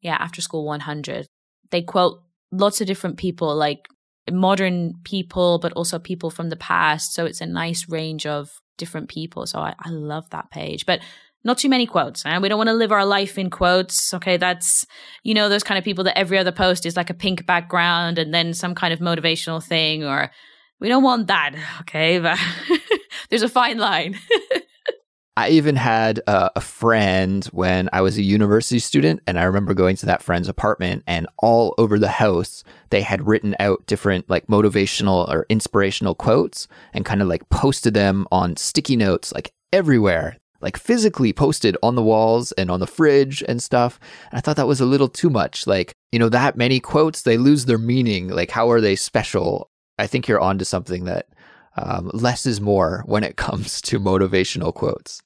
yeah, 0.00 0.16
after 0.18 0.40
school 0.40 0.64
100, 0.64 1.26
they 1.70 1.82
quote 1.82 2.22
lots 2.52 2.80
of 2.80 2.86
different 2.86 3.16
people, 3.16 3.54
like 3.54 3.88
modern 4.30 4.94
people, 5.04 5.58
but 5.58 5.72
also 5.72 5.98
people 5.98 6.30
from 6.30 6.50
the 6.50 6.56
past. 6.56 7.14
So 7.14 7.26
it's 7.26 7.40
a 7.40 7.46
nice 7.46 7.88
range 7.88 8.26
of 8.26 8.60
different 8.78 9.08
people. 9.08 9.46
So 9.46 9.58
I, 9.58 9.74
I 9.78 9.90
love 9.90 10.30
that 10.30 10.50
page. 10.50 10.86
But 10.86 11.00
not 11.44 11.58
too 11.58 11.68
many 11.68 11.86
quotes. 11.86 12.24
And 12.24 12.42
we 12.42 12.48
don't 12.48 12.58
want 12.58 12.68
to 12.68 12.74
live 12.74 12.92
our 12.92 13.04
life 13.04 13.38
in 13.38 13.50
quotes. 13.50 14.14
Okay, 14.14 14.36
that's, 14.36 14.86
you 15.22 15.34
know, 15.34 15.48
those 15.48 15.62
kind 15.62 15.78
of 15.78 15.84
people 15.84 16.04
that 16.04 16.18
every 16.18 16.38
other 16.38 16.52
post 16.52 16.86
is 16.86 16.96
like 16.96 17.10
a 17.10 17.14
pink 17.14 17.46
background 17.46 18.18
and 18.18 18.32
then 18.32 18.54
some 18.54 18.74
kind 18.74 18.92
of 18.92 19.00
motivational 19.00 19.62
thing, 19.62 20.04
or 20.04 20.30
we 20.80 20.88
don't 20.88 21.02
want 21.02 21.26
that. 21.28 21.54
Okay, 21.82 22.18
but 22.18 22.38
there's 23.30 23.42
a 23.42 23.48
fine 23.48 23.78
line. 23.78 24.18
I 25.36 25.48
even 25.48 25.74
had 25.74 26.20
uh, 26.28 26.50
a 26.54 26.60
friend 26.60 27.44
when 27.46 27.88
I 27.92 28.02
was 28.02 28.16
a 28.16 28.22
university 28.22 28.78
student, 28.78 29.20
and 29.26 29.36
I 29.36 29.42
remember 29.44 29.74
going 29.74 29.96
to 29.96 30.06
that 30.06 30.22
friend's 30.22 30.48
apartment, 30.48 31.02
and 31.08 31.26
all 31.38 31.74
over 31.76 31.98
the 31.98 32.08
house, 32.08 32.62
they 32.90 33.02
had 33.02 33.26
written 33.26 33.56
out 33.58 33.84
different 33.86 34.30
like 34.30 34.46
motivational 34.46 35.28
or 35.28 35.44
inspirational 35.48 36.14
quotes 36.14 36.68
and 36.92 37.04
kind 37.04 37.20
of 37.20 37.26
like 37.26 37.48
posted 37.48 37.94
them 37.94 38.28
on 38.30 38.56
sticky 38.56 38.94
notes 38.94 39.32
like 39.32 39.52
everywhere, 39.72 40.38
like 40.64 40.78
physically 40.78 41.32
posted 41.32 41.76
on 41.82 41.94
the 41.94 42.02
walls 42.02 42.50
and 42.52 42.70
on 42.70 42.80
the 42.80 42.86
fridge 42.86 43.44
and 43.46 43.62
stuff. 43.62 44.00
And 44.30 44.38
I 44.38 44.40
thought 44.40 44.56
that 44.56 44.66
was 44.66 44.80
a 44.80 44.86
little 44.86 45.08
too 45.08 45.28
much. 45.28 45.66
Like, 45.66 45.92
you 46.10 46.18
know, 46.18 46.30
that 46.30 46.56
many 46.56 46.80
quotes, 46.80 47.22
they 47.22 47.36
lose 47.36 47.66
their 47.66 47.78
meaning. 47.78 48.28
Like, 48.28 48.50
how 48.50 48.70
are 48.70 48.80
they 48.80 48.96
special? 48.96 49.70
I 49.98 50.06
think 50.06 50.26
you're 50.26 50.40
onto 50.40 50.64
something 50.64 51.04
that 51.04 51.28
um, 51.76 52.10
less 52.14 52.46
is 52.46 52.62
more 52.62 53.04
when 53.06 53.22
it 53.24 53.36
comes 53.46 53.82
to 53.82 54.00
motivational 54.00 54.74
quotes. 54.74 55.20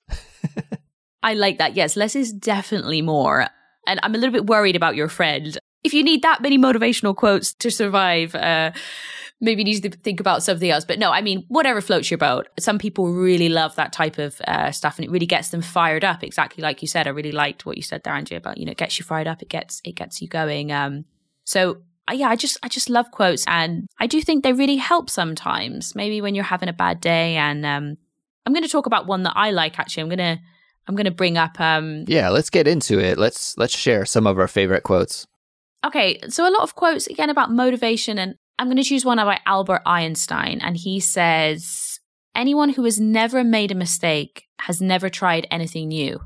I 1.22 1.34
like 1.34 1.58
that. 1.58 1.76
Yes, 1.76 1.96
less 1.96 2.16
is 2.16 2.32
definitely 2.32 3.00
more. 3.00 3.46
And 3.86 4.00
I'm 4.02 4.14
a 4.14 4.18
little 4.18 4.32
bit 4.32 4.46
worried 4.46 4.76
about 4.76 4.96
your 4.96 5.08
friend. 5.08 5.56
You 5.98 6.04
need 6.04 6.22
that 6.22 6.40
many 6.40 6.58
motivational 6.58 7.14
quotes 7.14 7.52
to 7.54 7.70
survive, 7.70 8.34
uh, 8.34 8.72
maybe 9.40 9.62
you 9.62 9.64
need 9.64 9.82
to 9.82 9.90
think 9.90 10.20
about 10.20 10.42
something 10.42 10.70
else. 10.70 10.84
But 10.84 10.98
no, 10.98 11.10
I 11.10 11.20
mean, 11.20 11.44
whatever 11.48 11.80
floats 11.80 12.10
your 12.10 12.18
boat. 12.18 12.48
Some 12.58 12.78
people 12.78 13.12
really 13.12 13.48
love 13.48 13.74
that 13.76 13.92
type 13.92 14.18
of 14.18 14.40
uh, 14.46 14.70
stuff 14.72 14.98
and 14.98 15.04
it 15.04 15.10
really 15.10 15.26
gets 15.26 15.50
them 15.50 15.62
fired 15.62 16.04
up. 16.04 16.24
Exactly 16.24 16.62
like 16.62 16.82
you 16.82 16.88
said. 16.88 17.06
I 17.06 17.10
really 17.10 17.32
liked 17.32 17.66
what 17.66 17.76
you 17.76 17.82
said 17.82 18.02
there, 18.04 18.14
Andrea, 18.14 18.38
about, 18.38 18.58
you 18.58 18.66
know, 18.66 18.72
it 18.72 18.78
gets 18.78 18.98
you 18.98 19.04
fired 19.04 19.26
up. 19.26 19.42
It 19.42 19.48
gets, 19.48 19.80
it 19.84 19.94
gets 19.94 20.22
you 20.22 20.28
going. 20.28 20.72
Um, 20.72 21.04
so 21.44 21.82
yeah, 22.14 22.28
I 22.28 22.36
just 22.36 22.58
I 22.62 22.68
just 22.68 22.88
love 22.88 23.10
quotes, 23.10 23.44
and 23.46 23.86
I 23.98 24.06
do 24.06 24.22
think 24.22 24.42
they 24.42 24.52
really 24.52 24.76
help 24.76 25.10
sometimes. 25.10 25.94
Maybe 25.94 26.20
when 26.20 26.34
you're 26.34 26.44
having 26.44 26.68
a 26.68 26.72
bad 26.72 27.00
day, 27.00 27.36
and 27.36 27.64
um, 27.66 27.96
I'm 28.46 28.52
going 28.52 28.62
to 28.62 28.68
talk 28.68 28.86
about 28.86 29.06
one 29.06 29.24
that 29.24 29.34
I 29.36 29.50
like. 29.50 29.78
Actually, 29.78 30.04
I'm 30.04 30.08
gonna 30.08 30.40
I'm 30.86 30.96
gonna 30.96 31.10
bring 31.10 31.36
up. 31.36 31.60
Um, 31.60 32.04
yeah, 32.06 32.30
let's 32.30 32.50
get 32.50 32.66
into 32.66 32.98
it. 32.98 33.18
Let's 33.18 33.56
let's 33.58 33.76
share 33.76 34.04
some 34.06 34.26
of 34.26 34.38
our 34.38 34.48
favorite 34.48 34.82
quotes. 34.82 35.26
Okay, 35.84 36.18
so 36.28 36.48
a 36.48 36.50
lot 36.50 36.62
of 36.62 36.74
quotes 36.74 37.06
again 37.06 37.30
about 37.30 37.52
motivation, 37.52 38.18
and 38.18 38.34
I'm 38.58 38.66
going 38.66 38.76
to 38.76 38.82
choose 38.82 39.04
one 39.04 39.18
by 39.18 39.40
Albert 39.46 39.82
Einstein, 39.86 40.60
and 40.60 40.76
he 40.76 41.00
says, 41.00 42.00
"Anyone 42.34 42.70
who 42.70 42.84
has 42.84 42.98
never 42.98 43.44
made 43.44 43.70
a 43.70 43.76
mistake 43.76 44.44
has 44.60 44.80
never 44.80 45.08
tried 45.08 45.46
anything 45.50 45.88
new." 45.88 46.20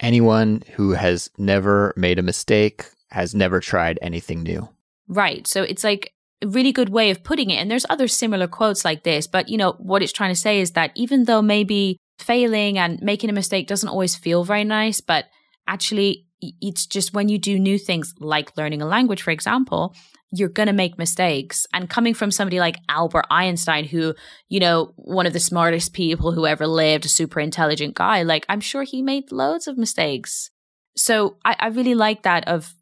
Anyone 0.00 0.62
who 0.74 0.92
has 0.92 1.30
never 1.38 1.92
made 1.96 2.18
a 2.18 2.22
mistake 2.22 2.86
has 3.10 3.34
never 3.34 3.60
tried 3.60 3.98
anything 4.02 4.42
new. 4.42 4.68
Right. 5.06 5.46
So 5.46 5.62
it's 5.62 5.84
like 5.84 6.12
a 6.42 6.48
really 6.48 6.72
good 6.72 6.88
way 6.88 7.10
of 7.10 7.22
putting 7.22 7.50
it. 7.50 7.56
And 7.56 7.70
there's 7.70 7.86
other 7.88 8.08
similar 8.08 8.48
quotes 8.48 8.84
like 8.84 9.04
this, 9.04 9.26
but 9.26 9.48
you 9.48 9.56
know, 9.56 9.72
what 9.78 10.02
it's 10.02 10.12
trying 10.12 10.32
to 10.34 10.40
say 10.40 10.60
is 10.60 10.72
that 10.72 10.90
even 10.94 11.24
though 11.24 11.42
maybe 11.42 11.98
failing 12.18 12.76
and 12.78 13.00
making 13.02 13.30
a 13.30 13.34
mistake 13.34 13.68
doesn't 13.68 13.88
always 13.88 14.16
feel 14.16 14.44
very 14.44 14.64
nice, 14.64 15.00
but 15.00 15.26
actually 15.68 16.26
it's 16.60 16.86
just 16.86 17.14
when 17.14 17.28
you 17.28 17.38
do 17.38 17.58
new 17.58 17.78
things 17.78 18.14
like 18.18 18.56
learning 18.56 18.82
a 18.82 18.86
language, 18.86 19.22
for 19.22 19.30
example, 19.30 19.94
you're 20.30 20.48
going 20.48 20.66
to 20.66 20.72
make 20.72 20.98
mistakes. 20.98 21.66
And 21.72 21.88
coming 21.88 22.14
from 22.14 22.30
somebody 22.30 22.58
like 22.58 22.78
Albert 22.88 23.26
Einstein, 23.30 23.84
who, 23.84 24.14
you 24.48 24.60
know, 24.60 24.92
one 24.96 25.26
of 25.26 25.32
the 25.32 25.40
smartest 25.40 25.92
people 25.92 26.32
who 26.32 26.46
ever 26.46 26.66
lived, 26.66 27.06
a 27.06 27.08
super 27.08 27.40
intelligent 27.40 27.94
guy, 27.94 28.22
like 28.22 28.44
I'm 28.48 28.60
sure 28.60 28.82
he 28.82 29.02
made 29.02 29.30
loads 29.30 29.66
of 29.68 29.78
mistakes. 29.78 30.50
So 30.96 31.36
I, 31.44 31.56
I 31.58 31.66
really 31.68 31.94
like 31.94 32.22
that 32.22 32.46
of 32.48 32.74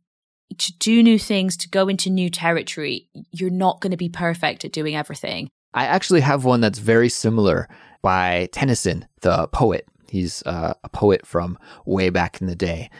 to 0.58 0.72
do 0.78 1.02
new 1.02 1.18
things, 1.18 1.56
to 1.58 1.68
go 1.68 1.88
into 1.88 2.10
new 2.10 2.30
territory, 2.30 3.08
you're 3.30 3.50
not 3.50 3.80
going 3.80 3.90
to 3.90 3.96
be 3.96 4.08
perfect 4.08 4.64
at 4.64 4.72
doing 4.72 4.94
everything. 4.94 5.48
I 5.74 5.86
actually 5.86 6.20
have 6.20 6.44
one 6.44 6.60
that's 6.60 6.78
very 6.78 7.08
similar 7.08 7.68
by 8.02 8.48
Tennyson, 8.52 9.06
the 9.22 9.48
poet. 9.48 9.86
He's 10.10 10.42
uh, 10.44 10.74
a 10.84 10.88
poet 10.90 11.26
from 11.26 11.58
way 11.86 12.10
back 12.10 12.40
in 12.40 12.46
the 12.46 12.56
day. 12.56 12.90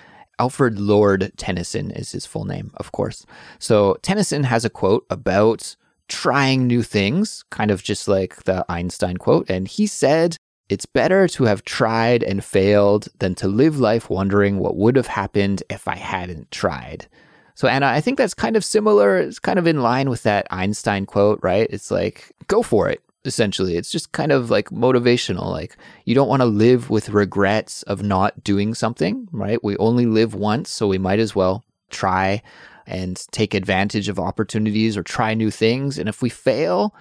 Alfred 0.42 0.76
Lord 0.76 1.30
Tennyson 1.36 1.92
is 1.92 2.10
his 2.10 2.26
full 2.26 2.44
name, 2.44 2.72
of 2.74 2.90
course. 2.90 3.24
So 3.60 3.96
Tennyson 4.02 4.42
has 4.42 4.64
a 4.64 4.70
quote 4.70 5.06
about 5.08 5.76
trying 6.08 6.66
new 6.66 6.82
things, 6.82 7.44
kind 7.50 7.70
of 7.70 7.84
just 7.84 8.08
like 8.08 8.42
the 8.42 8.66
Einstein 8.68 9.18
quote. 9.18 9.48
And 9.48 9.68
he 9.68 9.86
said, 9.86 10.36
It's 10.68 10.84
better 10.84 11.28
to 11.28 11.44
have 11.44 11.64
tried 11.64 12.24
and 12.24 12.42
failed 12.42 13.06
than 13.20 13.36
to 13.36 13.46
live 13.46 13.78
life 13.78 14.10
wondering 14.10 14.58
what 14.58 14.76
would 14.76 14.96
have 14.96 15.06
happened 15.06 15.62
if 15.70 15.86
I 15.86 15.94
hadn't 15.94 16.50
tried. 16.50 17.06
So, 17.54 17.68
Anna, 17.68 17.86
I 17.86 18.00
think 18.00 18.18
that's 18.18 18.34
kind 18.34 18.56
of 18.56 18.64
similar. 18.64 19.18
It's 19.18 19.38
kind 19.38 19.60
of 19.60 19.68
in 19.68 19.80
line 19.80 20.10
with 20.10 20.24
that 20.24 20.48
Einstein 20.50 21.06
quote, 21.06 21.38
right? 21.40 21.68
It's 21.70 21.92
like, 21.92 22.32
go 22.48 22.62
for 22.62 22.88
it, 22.88 23.00
essentially. 23.24 23.76
It's 23.76 23.90
just 23.90 24.12
kind 24.12 24.32
of 24.32 24.50
like 24.50 24.70
motivational. 24.70 25.50
Like, 25.50 25.76
you 26.04 26.14
don't 26.14 26.28
want 26.28 26.42
to 26.42 26.46
live 26.46 26.90
with 26.90 27.10
regrets 27.10 27.82
of 27.84 28.02
not 28.02 28.42
doing 28.44 28.74
something, 28.74 29.28
right? 29.32 29.62
We 29.62 29.76
only 29.76 30.06
live 30.06 30.34
once, 30.34 30.70
so 30.70 30.88
we 30.88 30.98
might 30.98 31.18
as 31.18 31.34
well 31.34 31.64
try 31.90 32.42
and 32.86 33.24
take 33.30 33.54
advantage 33.54 34.08
of 34.08 34.18
opportunities 34.18 34.96
or 34.96 35.02
try 35.02 35.34
new 35.34 35.50
things. 35.50 35.98
And 35.98 36.08
if 36.08 36.22
we 36.22 36.28
fail, 36.28 36.94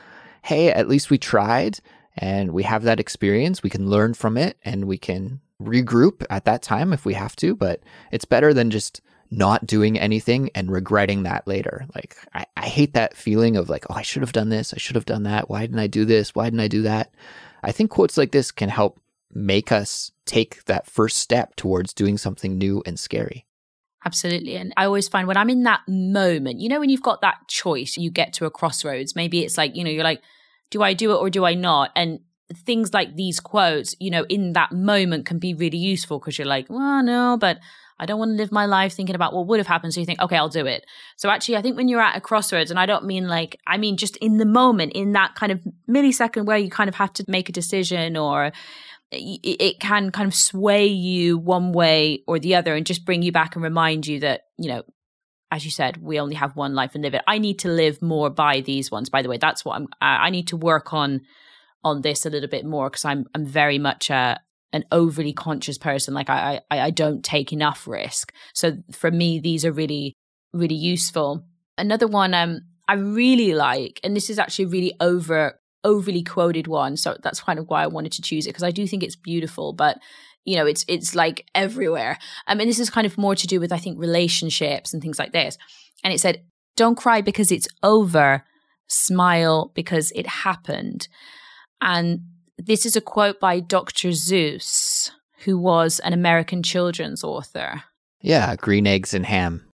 hey, 0.44 0.72
at 0.72 0.88
least 0.88 1.10
we 1.10 1.18
tried 1.18 1.80
and 2.18 2.52
we 2.52 2.64
have 2.64 2.84
that 2.84 3.00
experience. 3.00 3.64
We 3.64 3.70
can 3.70 3.90
learn 3.90 4.14
from 4.14 4.38
it 4.38 4.58
and 4.64 4.86
we 4.86 4.98
can 4.98 5.42
regroup 5.62 6.26
at 6.30 6.46
that 6.46 6.62
time 6.62 6.94
if 6.94 7.06
we 7.06 7.14
have 7.14 7.36
to. 7.38 7.56
But 7.56 7.82
it's 8.12 8.26
better 8.26 8.54
than 8.54 8.70
just 8.70 9.02
not 9.32 9.66
doing 9.66 9.98
anything 9.98 10.50
and 10.54 10.70
regretting 10.70 11.24
that 11.24 11.48
later. 11.48 11.86
Like, 11.96 12.18
I, 12.34 12.46
I 12.58 12.68
hate 12.68 12.94
that 12.94 13.16
feeling 13.16 13.56
of 13.56 13.70
like, 13.70 13.86
oh, 13.90 13.94
I 13.96 14.02
should 14.02 14.22
have 14.22 14.34
done 14.34 14.50
this. 14.50 14.74
I 14.74 14.78
should 14.78 14.96
have 14.96 15.06
done 15.06 15.24
that. 15.24 15.50
Why 15.50 15.62
didn't 15.62 15.80
I 15.80 15.88
do 15.88 16.04
this? 16.04 16.36
Why 16.36 16.46
didn't 16.46 16.60
I 16.60 16.68
do 16.68 16.82
that? 16.84 17.14
I 17.64 17.72
think 17.72 17.92
quotes 17.92 18.18
like 18.18 18.32
this 18.32 18.52
can 18.52 18.70
help 18.70 19.00
make 19.34 19.72
us 19.72 20.12
take 20.26 20.66
that 20.66 20.86
first 20.86 21.18
step 21.18 21.56
towards 21.56 21.94
doing 21.94 22.18
something 22.18 22.58
new 22.58 22.84
and 22.86 23.00
scary. 23.00 23.46
Absolutely. 24.04 24.58
And 24.58 24.74
I 24.76 24.86
always 24.86 25.08
find 25.08 25.28
when 25.28 25.38
I'm 25.38 25.50
in 25.50 25.64
that 25.64 25.82
moment, 25.88 26.60
you 26.60 26.68
know, 26.68 26.80
when 26.80 26.90
you've 26.90 27.04
got 27.04 27.22
that 27.22 27.48
choice, 27.48 27.98
you 27.98 28.10
get 28.10 28.34
to 28.34 28.46
a 28.46 28.52
crossroads. 28.52 29.16
Maybe 29.16 29.42
it's 29.42 29.58
like, 29.58 29.76
you 29.76 29.84
know, 29.84 29.92
you're 29.92 30.04
like, 30.04 30.22
do 30.72 30.82
I 30.82 30.94
do 30.94 31.12
it 31.12 31.18
or 31.18 31.30
do 31.30 31.46
I 31.46 31.54
not? 31.54 31.92
And 31.96 32.20
things 32.66 32.94
like 32.94 33.16
these 33.16 33.40
quotes, 33.40 33.96
you 34.00 34.10
know, 34.10 34.26
in 34.28 34.54
that 34.54 34.72
moment 34.72 35.26
can 35.26 35.40
be 35.40 35.54
really 35.54 35.78
useful 35.78 36.20
because 36.20 36.38
you're 36.38 36.48
like, 36.48 36.68
well, 36.70 37.04
no, 37.04 37.38
but 37.40 37.60
I 38.02 38.08
don't 38.08 38.18
want 38.18 38.30
to 38.32 38.36
live 38.36 38.52
my 38.52 38.66
life 38.66 38.94
thinking 38.94 39.16
about 39.16 39.32
what 39.32 39.46
would 39.46 39.60
have 39.60 39.68
happened. 39.68 39.94
So 39.94 40.00
you 40.00 40.08
think, 40.08 40.20
okay, 40.20 40.36
I'll 40.36 40.50
do 40.50 40.66
it. 40.66 40.86
So 41.18 41.30
actually, 41.30 41.58
I 41.58 41.62
think 41.62 41.78
when 41.78 41.88
you're 41.88 42.02
at 42.02 42.18
a 42.18 42.22
crossroads, 42.22 42.72
and 42.72 42.80
I 42.80 42.88
don't 42.88 43.06
mean 43.06 43.28
like, 43.28 43.60
I 43.68 43.78
mean 43.78 43.96
just 43.96 44.18
in 44.18 44.38
the 44.38 44.46
moment, 44.46 44.94
in 44.94 45.12
that 45.14 45.36
kind 45.36 45.52
of 45.52 45.62
millisecond 45.88 46.46
where 46.46 46.58
you 46.58 46.72
kind 46.72 46.90
of 46.90 46.96
have 46.96 47.14
to 47.14 47.26
make 47.28 47.48
a 47.48 47.52
decision 47.52 48.18
or 48.18 48.46
uh, 48.46 48.52
it 49.12 49.80
can 49.80 50.10
kind 50.10 50.28
of 50.28 50.34
sway 50.34 50.88
you 50.88 51.38
one 51.38 51.74
way 51.74 52.24
or 52.28 52.40
the 52.40 52.56
other 52.56 52.74
and 52.74 52.88
just 52.88 53.06
bring 53.06 53.22
you 53.22 53.32
back 53.32 53.56
and 53.56 53.64
remind 53.64 54.08
you 54.08 54.20
that, 54.22 54.46
you 54.58 54.68
know, 54.68 54.84
as 55.52 55.64
you 55.64 55.70
said, 55.70 55.98
we 55.98 56.20
only 56.20 56.36
have 56.36 56.56
one 56.56 56.74
life 56.74 56.96
and 56.96 57.04
live 57.04 57.14
it. 57.14 57.22
I 57.28 57.38
need 57.38 57.60
to 57.60 57.68
live 57.68 58.02
more 58.02 58.30
by 58.30 58.62
these 58.62 58.90
ones. 58.90 59.10
By 59.10 59.22
the 59.22 59.30
way, 59.30 59.38
that's 59.38 59.64
what 59.64 59.76
I'm. 59.76 59.88
I 60.00 60.30
need 60.30 60.48
to 60.48 60.58
work 60.58 60.94
on 60.94 61.22
on 61.84 62.02
this 62.02 62.26
a 62.26 62.30
little 62.30 62.50
bit 62.50 62.66
more 62.66 62.90
because 62.90 63.06
I'm 63.06 63.26
I'm 63.36 63.46
very 63.46 63.78
much 63.78 64.10
a 64.10 64.40
an 64.74 64.86
overly 64.92 65.34
conscious 65.34 65.78
person. 65.78 66.14
Like 66.14 66.30
I, 66.30 66.62
I, 66.70 66.80
I 66.80 66.90
don't 66.92 67.24
take 67.24 67.52
enough 67.52 67.88
risk. 67.88 68.34
So 68.54 68.78
for 68.92 69.12
me, 69.12 69.40
these 69.40 69.66
are 69.66 69.72
really, 69.72 70.14
really 70.54 70.76
useful. 70.76 71.44
Another 71.78 72.08
one 72.08 72.34
um, 72.34 72.62
I 72.88 72.94
really 72.94 73.54
like, 73.54 74.00
and 74.04 74.16
this 74.16 74.30
is 74.30 74.40
actually 74.40 74.66
really 74.66 74.94
over, 75.00 75.60
overly 75.84 76.24
quoted 76.24 76.68
one. 76.68 76.98
So 76.98 77.18
that's 77.22 77.42
kind 77.42 77.60
of 77.60 77.68
why 77.68 77.84
I 77.84 77.88
wanted 77.88 78.14
to 78.14 78.22
choose 78.22 78.46
it 78.46 78.50
because 78.50 78.64
I 78.64 78.72
do 78.72 78.88
think 78.88 79.04
it's 79.04 79.16
beautiful, 79.16 79.74
but 79.74 79.98
you 80.44 80.56
know, 80.56 80.66
it's, 80.66 80.84
it's 80.88 81.14
like 81.14 81.46
everywhere. 81.54 82.18
I 82.48 82.56
mean, 82.56 82.68
this 82.68 82.80
is 82.80 82.90
kind 82.90 83.06
of 83.06 83.18
more 83.18 83.36
to 83.36 83.48
do 83.48 83.60
with, 83.60 83.72
I 83.72 83.78
think, 83.78 84.00
relationships 84.00 84.92
and 84.94 85.02
things 85.02 85.20
like 85.20 85.34
this. 85.34 85.58
And 86.04 86.12
it 86.12 86.20
said, 86.20 86.44
don't 86.76 86.98
cry 86.98 87.22
because 87.22 87.52
it's 87.52 87.68
over. 87.84 88.44
Smile 88.88 89.72
because 89.76 90.12
it 90.16 90.26
happened. 90.26 91.08
And 91.80 92.22
this 92.66 92.86
is 92.86 92.96
a 92.96 93.02
quote 93.02 93.40
by 93.40 93.60
Dr. 93.60 94.10
Seuss, 94.10 95.12
who 95.46 95.58
was 95.58 96.00
an 96.00 96.14
American 96.14 96.64
children's 96.64 97.24
author. 97.24 97.84
Yeah, 98.22 98.56
green 98.56 98.88
eggs 98.88 99.14
and 99.14 99.26
ham. 99.26 99.68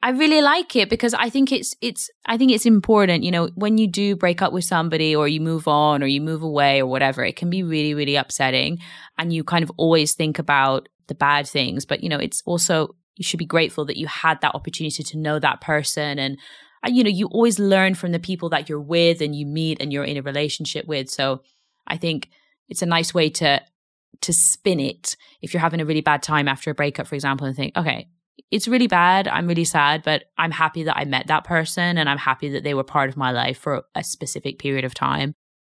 I 0.00 0.10
really 0.10 0.40
like 0.40 0.76
it 0.76 0.88
because 0.88 1.12
I 1.12 1.28
think 1.28 1.50
it's 1.50 1.74
it's 1.80 2.08
I 2.24 2.38
think 2.38 2.52
it's 2.52 2.66
important, 2.66 3.24
you 3.24 3.32
know, 3.32 3.50
when 3.56 3.78
you 3.78 3.88
do 3.88 4.14
break 4.14 4.40
up 4.40 4.52
with 4.52 4.64
somebody 4.64 5.14
or 5.14 5.26
you 5.26 5.40
move 5.40 5.66
on 5.66 6.04
or 6.04 6.06
you 6.06 6.20
move 6.20 6.42
away 6.42 6.80
or 6.80 6.86
whatever, 6.86 7.24
it 7.24 7.34
can 7.34 7.50
be 7.50 7.64
really 7.64 7.94
really 7.94 8.14
upsetting 8.14 8.78
and 9.18 9.32
you 9.32 9.42
kind 9.42 9.64
of 9.64 9.72
always 9.76 10.14
think 10.14 10.38
about 10.38 10.88
the 11.08 11.16
bad 11.16 11.48
things, 11.48 11.84
but 11.84 12.02
you 12.02 12.08
know, 12.08 12.18
it's 12.18 12.42
also 12.46 12.94
you 13.16 13.24
should 13.24 13.38
be 13.38 13.46
grateful 13.46 13.84
that 13.86 13.96
you 13.96 14.06
had 14.06 14.40
that 14.40 14.54
opportunity 14.54 15.02
to 15.02 15.18
know 15.18 15.40
that 15.40 15.60
person 15.60 16.20
and 16.20 16.38
uh, 16.86 16.90
you 16.90 17.02
know, 17.02 17.10
you 17.10 17.26
always 17.26 17.58
learn 17.58 17.94
from 17.94 18.12
the 18.12 18.20
people 18.20 18.48
that 18.50 18.68
you're 18.68 18.80
with 18.80 19.20
and 19.20 19.34
you 19.34 19.44
meet 19.44 19.82
and 19.82 19.92
you're 19.92 20.04
in 20.04 20.16
a 20.16 20.22
relationship 20.22 20.86
with. 20.86 21.10
So 21.10 21.42
I 21.88 21.96
think 21.96 22.30
it's 22.68 22.82
a 22.82 22.86
nice 22.86 23.12
way 23.12 23.30
to 23.30 23.60
to 24.20 24.32
spin 24.32 24.80
it 24.80 25.16
if 25.42 25.52
you're 25.52 25.60
having 25.60 25.80
a 25.80 25.84
really 25.84 26.00
bad 26.00 26.22
time 26.22 26.48
after 26.48 26.70
a 26.70 26.74
breakup, 26.74 27.06
for 27.06 27.14
example, 27.14 27.46
and 27.46 27.54
think, 27.54 27.76
okay, 27.76 28.08
it's 28.50 28.66
really 28.66 28.86
bad. 28.86 29.28
I'm 29.28 29.46
really 29.46 29.64
sad, 29.64 30.02
but 30.02 30.24
I'm 30.38 30.50
happy 30.50 30.84
that 30.84 30.96
I 30.96 31.04
met 31.04 31.26
that 31.26 31.44
person 31.44 31.98
and 31.98 32.08
I'm 32.08 32.18
happy 32.18 32.48
that 32.50 32.64
they 32.64 32.74
were 32.74 32.84
part 32.84 33.10
of 33.10 33.16
my 33.16 33.30
life 33.30 33.58
for 33.58 33.84
a 33.94 34.02
specific 34.02 34.58
period 34.58 34.84
of 34.84 34.94
time. 34.94 35.34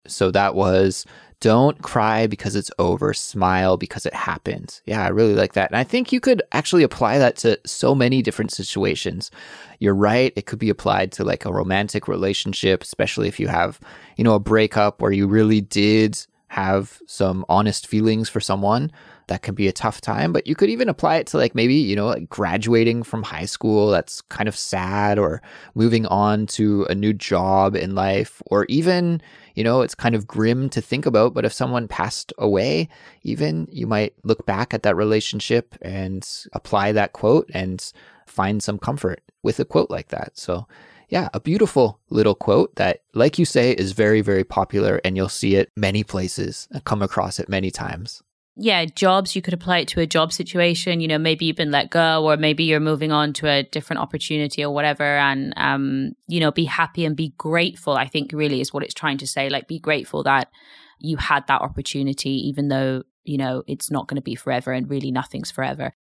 So 0.07 0.31
that 0.31 0.55
was 0.55 1.05
don't 1.41 1.81
cry 1.81 2.27
because 2.27 2.55
it's 2.55 2.69
over, 2.77 3.13
smile 3.13 3.75
because 3.75 4.05
it 4.05 4.13
happened. 4.13 4.79
Yeah, 4.85 5.03
I 5.03 5.07
really 5.07 5.33
like 5.33 5.53
that. 5.53 5.71
And 5.71 5.77
I 5.77 5.83
think 5.83 6.11
you 6.11 6.19
could 6.19 6.41
actually 6.51 6.83
apply 6.83 7.17
that 7.17 7.35
to 7.37 7.59
so 7.65 7.95
many 7.95 8.21
different 8.21 8.51
situations. 8.51 9.31
You're 9.79 9.95
right, 9.95 10.31
it 10.35 10.45
could 10.45 10.59
be 10.59 10.69
applied 10.69 11.11
to 11.13 11.23
like 11.23 11.43
a 11.43 11.51
romantic 11.51 12.07
relationship, 12.07 12.83
especially 12.83 13.27
if 13.27 13.39
you 13.39 13.47
have, 13.47 13.79
you 14.17 14.23
know, 14.23 14.35
a 14.35 14.39
breakup 14.39 15.01
where 15.01 15.11
you 15.11 15.27
really 15.27 15.61
did 15.61 16.25
have 16.51 17.01
some 17.07 17.45
honest 17.47 17.87
feelings 17.87 18.27
for 18.27 18.41
someone 18.41 18.91
that 19.27 19.41
can 19.41 19.55
be 19.55 19.69
a 19.69 19.71
tough 19.71 20.01
time 20.01 20.33
but 20.33 20.45
you 20.45 20.53
could 20.53 20.69
even 20.69 20.89
apply 20.89 21.15
it 21.15 21.25
to 21.25 21.37
like 21.37 21.55
maybe 21.55 21.75
you 21.75 21.95
know 21.95 22.07
like 22.07 22.27
graduating 22.27 23.03
from 23.03 23.23
high 23.23 23.45
school 23.45 23.89
that's 23.89 24.19
kind 24.23 24.49
of 24.49 24.55
sad 24.55 25.17
or 25.17 25.41
moving 25.75 26.05
on 26.07 26.45
to 26.45 26.85
a 26.89 26.95
new 26.95 27.13
job 27.13 27.73
in 27.73 27.95
life 27.95 28.41
or 28.47 28.65
even 28.67 29.21
you 29.55 29.63
know 29.63 29.81
it's 29.81 29.95
kind 29.95 30.13
of 30.13 30.27
grim 30.27 30.69
to 30.69 30.81
think 30.81 31.05
about 31.05 31.33
but 31.33 31.45
if 31.45 31.53
someone 31.53 31.87
passed 31.87 32.33
away 32.37 32.89
even 33.23 33.65
you 33.71 33.87
might 33.87 34.13
look 34.23 34.45
back 34.45 34.73
at 34.73 34.83
that 34.83 34.97
relationship 34.97 35.75
and 35.81 36.45
apply 36.51 36.91
that 36.91 37.13
quote 37.13 37.49
and 37.53 37.93
find 38.25 38.61
some 38.61 38.77
comfort 38.77 39.21
with 39.43 39.59
a 39.59 39.65
quote 39.65 39.89
like 39.89 40.09
that. 40.09 40.37
So 40.37 40.67
yeah, 41.11 41.27
a 41.33 41.41
beautiful 41.41 41.99
little 42.09 42.33
quote 42.33 42.73
that, 42.77 43.01
like 43.13 43.37
you 43.37 43.43
say, 43.43 43.73
is 43.73 43.91
very, 43.91 44.21
very 44.21 44.45
popular 44.45 45.01
and 45.03 45.17
you'll 45.17 45.27
see 45.27 45.55
it 45.55 45.69
many 45.75 46.05
places 46.05 46.69
and 46.71 46.85
come 46.85 47.01
across 47.01 47.37
it 47.37 47.49
many 47.49 47.69
times. 47.69 48.23
Yeah, 48.55 48.85
jobs, 48.85 49.35
you 49.35 49.41
could 49.41 49.53
apply 49.53 49.79
it 49.79 49.89
to 49.89 49.99
a 49.99 50.07
job 50.07 50.31
situation. 50.31 51.01
You 51.01 51.09
know, 51.09 51.17
maybe 51.17 51.45
you've 51.45 51.57
been 51.57 51.71
let 51.71 51.89
go 51.89 52.25
or 52.25 52.37
maybe 52.37 52.63
you're 52.63 52.79
moving 52.79 53.11
on 53.11 53.33
to 53.33 53.49
a 53.49 53.63
different 53.63 54.01
opportunity 54.01 54.63
or 54.63 54.73
whatever. 54.73 55.03
And, 55.03 55.53
um, 55.57 56.13
you 56.27 56.39
know, 56.39 56.51
be 56.51 56.63
happy 56.65 57.03
and 57.03 57.15
be 57.15 57.33
grateful, 57.37 57.93
I 57.93 58.07
think 58.07 58.31
really 58.33 58.61
is 58.61 58.73
what 58.73 58.83
it's 58.83 58.93
trying 58.93 59.17
to 59.17 59.27
say. 59.27 59.49
Like, 59.49 59.67
be 59.67 59.79
grateful 59.79 60.23
that 60.23 60.49
you 60.97 61.17
had 61.17 61.45
that 61.47 61.61
opportunity, 61.61 62.47
even 62.47 62.69
though, 62.69 63.03
you 63.25 63.37
know, 63.37 63.63
it's 63.67 63.91
not 63.91 64.07
going 64.07 64.15
to 64.15 64.21
be 64.21 64.35
forever 64.35 64.71
and 64.71 64.89
really 64.89 65.11
nothing's 65.11 65.51
forever. 65.51 65.93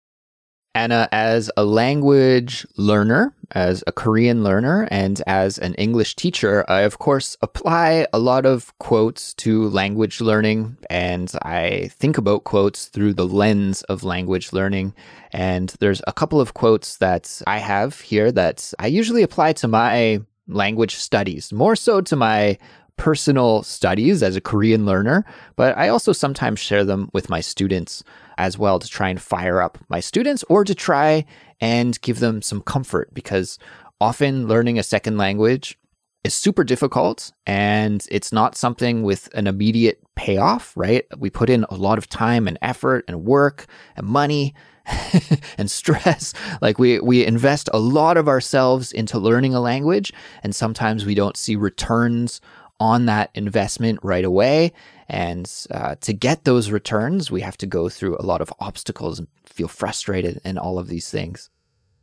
Anna, 0.74 1.08
as 1.10 1.50
a 1.56 1.64
language 1.64 2.64
learner, 2.76 3.34
as 3.50 3.82
a 3.88 3.92
Korean 3.92 4.44
learner, 4.44 4.86
and 4.90 5.20
as 5.26 5.58
an 5.58 5.74
English 5.74 6.14
teacher, 6.14 6.64
I 6.68 6.82
of 6.82 6.98
course 6.98 7.36
apply 7.42 8.06
a 8.12 8.20
lot 8.20 8.46
of 8.46 8.72
quotes 8.78 9.34
to 9.34 9.68
language 9.68 10.20
learning, 10.20 10.76
and 10.88 11.32
I 11.42 11.90
think 11.94 12.18
about 12.18 12.44
quotes 12.44 12.86
through 12.86 13.14
the 13.14 13.26
lens 13.26 13.82
of 13.84 14.04
language 14.04 14.52
learning. 14.52 14.94
And 15.32 15.74
there's 15.80 16.02
a 16.06 16.12
couple 16.12 16.40
of 16.40 16.54
quotes 16.54 16.98
that 16.98 17.42
I 17.48 17.58
have 17.58 18.00
here 18.00 18.30
that 18.30 18.72
I 18.78 18.86
usually 18.86 19.24
apply 19.24 19.54
to 19.54 19.68
my 19.68 20.20
language 20.46 20.94
studies, 20.94 21.52
more 21.52 21.74
so 21.74 22.00
to 22.00 22.14
my 22.14 22.58
personal 22.96 23.62
studies 23.62 24.22
as 24.22 24.36
a 24.36 24.42
Korean 24.42 24.84
learner, 24.84 25.24
but 25.56 25.76
I 25.76 25.88
also 25.88 26.12
sometimes 26.12 26.60
share 26.60 26.84
them 26.84 27.08
with 27.14 27.30
my 27.30 27.40
students 27.40 28.04
as 28.40 28.59
well 28.59 28.78
to 28.78 28.88
try 28.88 29.09
and 29.09 29.20
fire 29.20 29.61
up 29.61 29.78
my 29.88 30.00
students 30.00 30.44
or 30.49 30.64
to 30.64 30.75
try 30.75 31.25
and 31.61 32.00
give 32.00 32.20
them 32.20 32.42
some 32.42 32.62
comfort 32.62 33.12
because 33.12 33.59
often 34.00 34.49
learning 34.49 34.78
a 34.78 34.82
second 34.82 35.18
language 35.18 35.78
is 36.25 36.35
super 36.35 36.64
difficult 36.64 37.32
and 37.47 38.06
it's 38.11 38.32
not 38.32 38.56
something 38.56 39.02
with 39.02 39.28
an 39.35 39.47
immediate 39.47 40.00
payoff, 40.16 40.73
right? 40.76 41.04
We 41.16 41.30
put 41.30 41.49
in 41.49 41.64
a 41.64 41.75
lot 41.75 41.99
of 41.99 42.09
time 42.09 42.47
and 42.47 42.59
effort 42.61 43.04
and 43.09 43.25
work 43.25 43.66
and 43.97 44.06
money 44.06 44.54
and 45.59 45.70
stress. 45.70 46.35
Like 46.61 46.78
we 46.78 47.00
we 47.00 47.25
invest 47.25 47.70
a 47.73 47.78
lot 47.78 48.16
of 48.16 48.28
ourselves 48.28 48.92
into 48.92 49.18
learning 49.18 49.54
a 49.54 49.61
language 49.61 50.12
and 50.42 50.54
sometimes 50.54 51.04
we 51.06 51.14
don't 51.14 51.37
see 51.37 51.56
returns 51.56 52.40
on 52.80 53.06
that 53.06 53.30
investment 53.34 54.00
right 54.02 54.25
away. 54.25 54.72
And 55.08 55.50
uh, 55.70 55.96
to 56.00 56.12
get 56.12 56.44
those 56.44 56.70
returns, 56.70 57.30
we 57.30 57.42
have 57.42 57.58
to 57.58 57.66
go 57.66 57.88
through 57.88 58.16
a 58.18 58.25
lot 58.25 58.40
of 58.40 58.52
obstacles 58.58 59.18
and 59.18 59.28
feel 59.44 59.68
frustrated 59.68 60.40
and 60.44 60.58
all 60.58 60.78
of 60.78 60.88
these 60.88 61.10
things. 61.10 61.50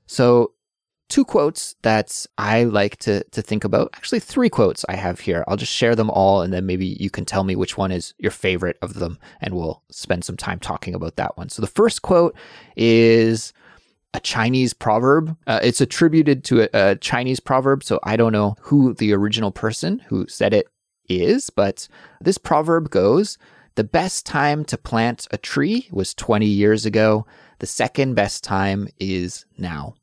So, 0.06 0.54
two 1.10 1.24
quotes 1.24 1.76
that 1.84 2.26
I 2.38 2.66
like 2.66 2.98
to, 2.98 3.24
to 3.24 3.42
think 3.42 3.64
about. 3.64 3.90
Actually, 3.96 4.20
three 4.20 4.50
quotes 4.50 4.86
I 4.90 4.96
have 4.96 5.22
here. 5.22 5.44
I'll 5.48 5.56
just 5.56 5.72
share 5.72 5.96
them 5.96 6.10
all 6.10 6.42
and 6.42 6.54
then 6.54 6.66
maybe 6.66 6.86
you 6.86 7.10
can 7.10 7.26
tell 7.26 7.46
me 7.46 7.56
which 7.56 7.78
one 7.78 7.92
is 7.92 8.14
your 8.18 8.32
favorite 8.32 8.78
of 8.82 8.96
them 8.96 9.18
and 9.42 9.54
we'll 9.56 9.82
spend 9.90 10.26
some 10.26 10.38
time 10.38 10.60
talking 10.60 10.94
about 10.94 11.16
that 11.16 11.38
one. 11.38 11.50
So, 11.50 11.62
the 11.62 11.68
first 11.68 12.02
quote 12.02 12.36
is 12.76 13.54
a 14.14 14.20
Chinese 14.20 14.74
proverb. 14.74 15.38
Uh, 15.46 15.60
it's 15.62 15.82
attributed 15.82 16.44
to 16.46 16.62
a, 16.62 16.92
a, 16.92 16.96
Chinese 16.96 17.40
proverb, 17.40 17.84
so 17.84 18.00
I 18.04 18.18
don't 18.18 18.34
know 18.34 18.56
who 18.62 18.94
the 18.94 19.14
original 19.14 19.52
person 19.52 20.00
who 20.08 20.28
said 20.28 20.54
it 20.54 20.68
is, 21.10 21.50
but 21.50 21.88
this 22.22 22.38
proverb 22.38 22.90
goes 22.90 23.38
The 23.76 23.84
best 23.84 24.26
time 24.26 24.66
to 24.66 24.78
plant 24.78 25.28
a 25.32 25.38
tree 25.38 25.88
was 25.92 26.14
20 26.14 26.46
years 26.46 26.86
ago. 26.86 27.26
The 27.60 27.68
second 27.68 28.16
best 28.16 28.44
time 28.44 28.88
is 29.00 29.46
now. 29.58 29.96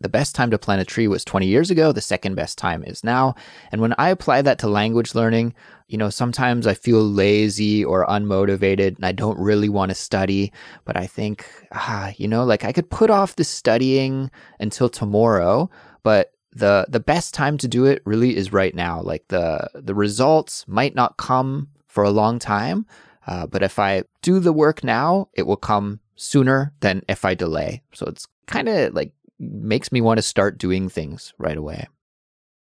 The 0.00 0.08
best 0.08 0.34
time 0.34 0.50
to 0.50 0.58
plant 0.58 0.80
a 0.80 0.84
tree 0.84 1.08
was 1.08 1.24
20 1.24 1.46
years 1.46 1.70
ago. 1.70 1.90
The 1.90 2.00
second 2.00 2.36
best 2.36 2.56
time 2.56 2.84
is 2.84 3.02
now. 3.02 3.34
And 3.72 3.80
when 3.80 3.94
I 3.98 4.10
apply 4.10 4.42
that 4.42 4.58
to 4.60 4.68
language 4.68 5.14
learning, 5.14 5.54
you 5.88 5.98
know, 5.98 6.10
sometimes 6.10 6.66
I 6.66 6.74
feel 6.74 7.02
lazy 7.02 7.84
or 7.84 8.06
unmotivated 8.06 8.96
and 8.96 9.04
I 9.04 9.12
don't 9.12 9.38
really 9.38 9.68
want 9.68 9.90
to 9.90 9.94
study. 9.94 10.52
But 10.84 10.96
I 10.96 11.06
think, 11.06 11.46
ah, 11.72 12.12
you 12.16 12.28
know, 12.28 12.44
like 12.44 12.64
I 12.64 12.72
could 12.72 12.90
put 12.90 13.10
off 13.10 13.36
the 13.36 13.44
studying 13.44 14.30
until 14.60 14.88
tomorrow, 14.88 15.70
but 16.02 16.32
the 16.52 16.86
the 16.88 17.00
best 17.00 17.34
time 17.34 17.58
to 17.58 17.68
do 17.68 17.84
it 17.84 18.02
really 18.04 18.36
is 18.36 18.52
right 18.52 18.74
now. 18.74 19.00
Like 19.00 19.26
the 19.28 19.68
the 19.74 19.94
results 19.94 20.64
might 20.66 20.94
not 20.94 21.16
come 21.16 21.68
for 21.86 22.04
a 22.04 22.10
long 22.10 22.38
time, 22.38 22.86
uh, 23.26 23.46
but 23.46 23.62
if 23.62 23.78
I 23.78 24.04
do 24.22 24.40
the 24.40 24.52
work 24.52 24.84
now, 24.84 25.28
it 25.34 25.46
will 25.46 25.56
come 25.56 26.00
sooner 26.16 26.72
than 26.80 27.02
if 27.08 27.24
I 27.24 27.34
delay. 27.34 27.82
So 27.92 28.06
it's 28.06 28.26
kind 28.46 28.68
of 28.68 28.94
like 28.94 29.12
makes 29.38 29.92
me 29.92 30.00
want 30.00 30.18
to 30.18 30.22
start 30.22 30.58
doing 30.58 30.88
things 30.88 31.32
right 31.38 31.56
away. 31.56 31.86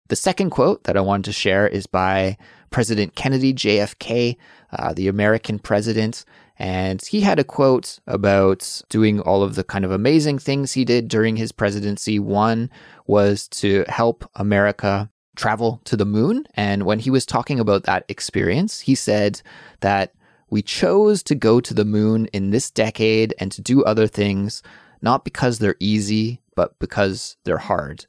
The 0.09 0.17
second 0.17 0.51
quote 0.51 0.85
that 0.85 0.97
I 0.97 1.01
wanted 1.01 1.25
to 1.25 1.33
share 1.33 1.67
is 1.67 1.87
by 1.87 2.37
President 2.71 3.15
Kennedy, 3.15 3.55
JFK, 3.55 4.37
uh, 4.73 4.93
the 4.93 5.09
American 5.09 5.59
president. 5.59 6.25
And 6.59 7.03
he 7.03 7.23
had 7.23 7.39
a 7.39 7.45
quote 7.45 7.99
about 8.07 8.83
doing 8.91 9.21
all 9.21 9.43
of 9.43 9.55
the 9.55 9.65
kind 9.65 9.85
of 9.85 9.91
amazing 9.91 10.39
things 10.39 10.73
he 10.73 10.85
did 10.85 11.09
during 11.09 11.37
his 11.37 11.53
presidency. 11.53 12.19
One 12.19 12.71
was 13.07 13.49
to 13.49 13.85
help 13.89 14.29
America 14.35 15.11
travel 15.37 15.81
to 15.85 15.97
the 15.97 16.05
moon. 16.05 16.47
And 16.55 16.85
when 16.85 16.99
he 16.99 17.11
was 17.11 17.27
talking 17.27 17.59
about 17.59 17.85
that 17.85 18.05
experience, 18.09 18.81
he 18.81 18.95
said 18.95 19.41
that 19.81 20.13
we 20.51 20.63
chose 20.63 21.23
to 21.25 21.35
go 21.35 21.61
to 21.61 21.75
the 21.75 21.85
moon 21.85 22.27
in 22.27 22.51
this 22.51 22.71
decade 22.71 23.35
and 23.39 23.51
to 23.53 23.63
do 23.63 23.83
other 23.85 24.07
things, 24.07 24.63
not 25.03 25.25
because 25.25 25.59
they're 25.59 25.77
easy, 25.81 26.41
but 26.57 26.79
because 26.79 27.37
they're 27.45 27.59
hard. 27.59 28.07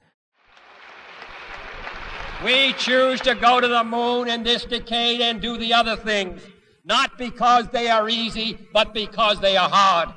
We 2.43 2.73
choose 2.73 3.21
to 3.21 3.33
go 3.35 3.61
to 3.61 3.67
the 3.67 3.83
moon 3.83 4.29
in 4.29 4.43
this 4.43 4.65
decade 4.65 5.21
and 5.21 5.41
do 5.41 5.57
the 5.57 5.73
other 5.73 5.95
things, 5.95 6.41
not 6.83 7.17
because 7.17 7.69
they 7.69 7.87
are 7.87 8.09
easy, 8.09 8.57
but 8.73 8.93
because 8.93 9.39
they 9.39 9.57
are 9.57 9.69
hard. 9.69 10.09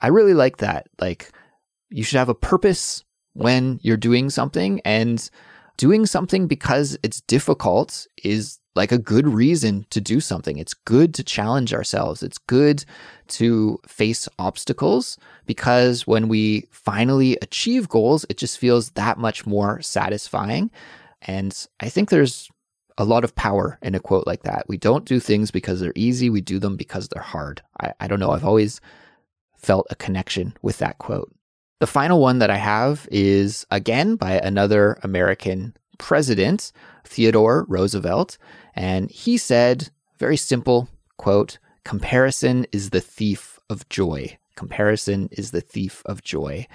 I 0.00 0.08
really 0.08 0.34
like 0.34 0.58
that. 0.58 0.86
Like, 1.00 1.32
you 1.90 2.04
should 2.04 2.18
have 2.18 2.28
a 2.28 2.34
purpose 2.34 3.04
when 3.32 3.80
you're 3.82 3.96
doing 3.96 4.30
something, 4.30 4.80
and 4.84 5.28
doing 5.76 6.06
something 6.06 6.46
because 6.46 6.96
it's 7.02 7.20
difficult 7.20 8.06
is 8.24 8.58
like 8.76 8.92
a 8.92 8.98
good 8.98 9.26
reason 9.26 9.86
to 9.90 10.00
do 10.00 10.20
something. 10.20 10.58
It's 10.58 10.74
good 10.74 11.14
to 11.14 11.24
challenge 11.24 11.72
ourselves. 11.72 12.22
It's 12.22 12.38
good 12.38 12.84
to 13.28 13.80
face 13.86 14.28
obstacles 14.38 15.18
because 15.46 16.06
when 16.06 16.28
we 16.28 16.68
finally 16.70 17.38
achieve 17.42 17.88
goals, 17.88 18.26
it 18.28 18.36
just 18.36 18.58
feels 18.58 18.90
that 18.90 19.18
much 19.18 19.46
more 19.46 19.80
satisfying. 19.80 20.70
And 21.22 21.66
I 21.80 21.88
think 21.88 22.10
there's 22.10 22.50
a 22.98 23.04
lot 23.04 23.24
of 23.24 23.34
power 23.34 23.78
in 23.82 23.94
a 23.94 24.00
quote 24.00 24.26
like 24.26 24.42
that. 24.42 24.66
We 24.68 24.76
don't 24.76 25.04
do 25.04 25.20
things 25.20 25.50
because 25.50 25.80
they're 25.80 25.92
easy, 25.94 26.30
we 26.30 26.40
do 26.40 26.58
them 26.58 26.76
because 26.76 27.08
they're 27.08 27.22
hard. 27.22 27.62
I, 27.80 27.92
I 28.00 28.06
don't 28.08 28.20
know. 28.20 28.30
I've 28.30 28.44
always 28.44 28.80
felt 29.56 29.86
a 29.90 29.96
connection 29.96 30.54
with 30.62 30.78
that 30.78 30.98
quote. 30.98 31.32
The 31.80 31.86
final 31.86 32.20
one 32.20 32.38
that 32.38 32.50
I 32.50 32.56
have 32.56 33.08
is 33.10 33.66
again 33.70 34.16
by 34.16 34.38
another 34.38 34.98
American 35.02 35.74
president, 35.98 36.72
Theodore 37.06 37.64
Roosevelt. 37.68 38.38
And 38.74 39.10
he 39.10 39.36
said, 39.36 39.90
very 40.18 40.36
simple 40.36 40.88
quote, 41.16 41.58
comparison 41.84 42.66
is 42.72 42.90
the 42.90 43.00
thief 43.00 43.58
of 43.70 43.88
joy. 43.88 44.36
Comparison 44.54 45.28
is 45.32 45.50
the 45.50 45.60
thief 45.60 46.02
of 46.06 46.22
joy. 46.22 46.66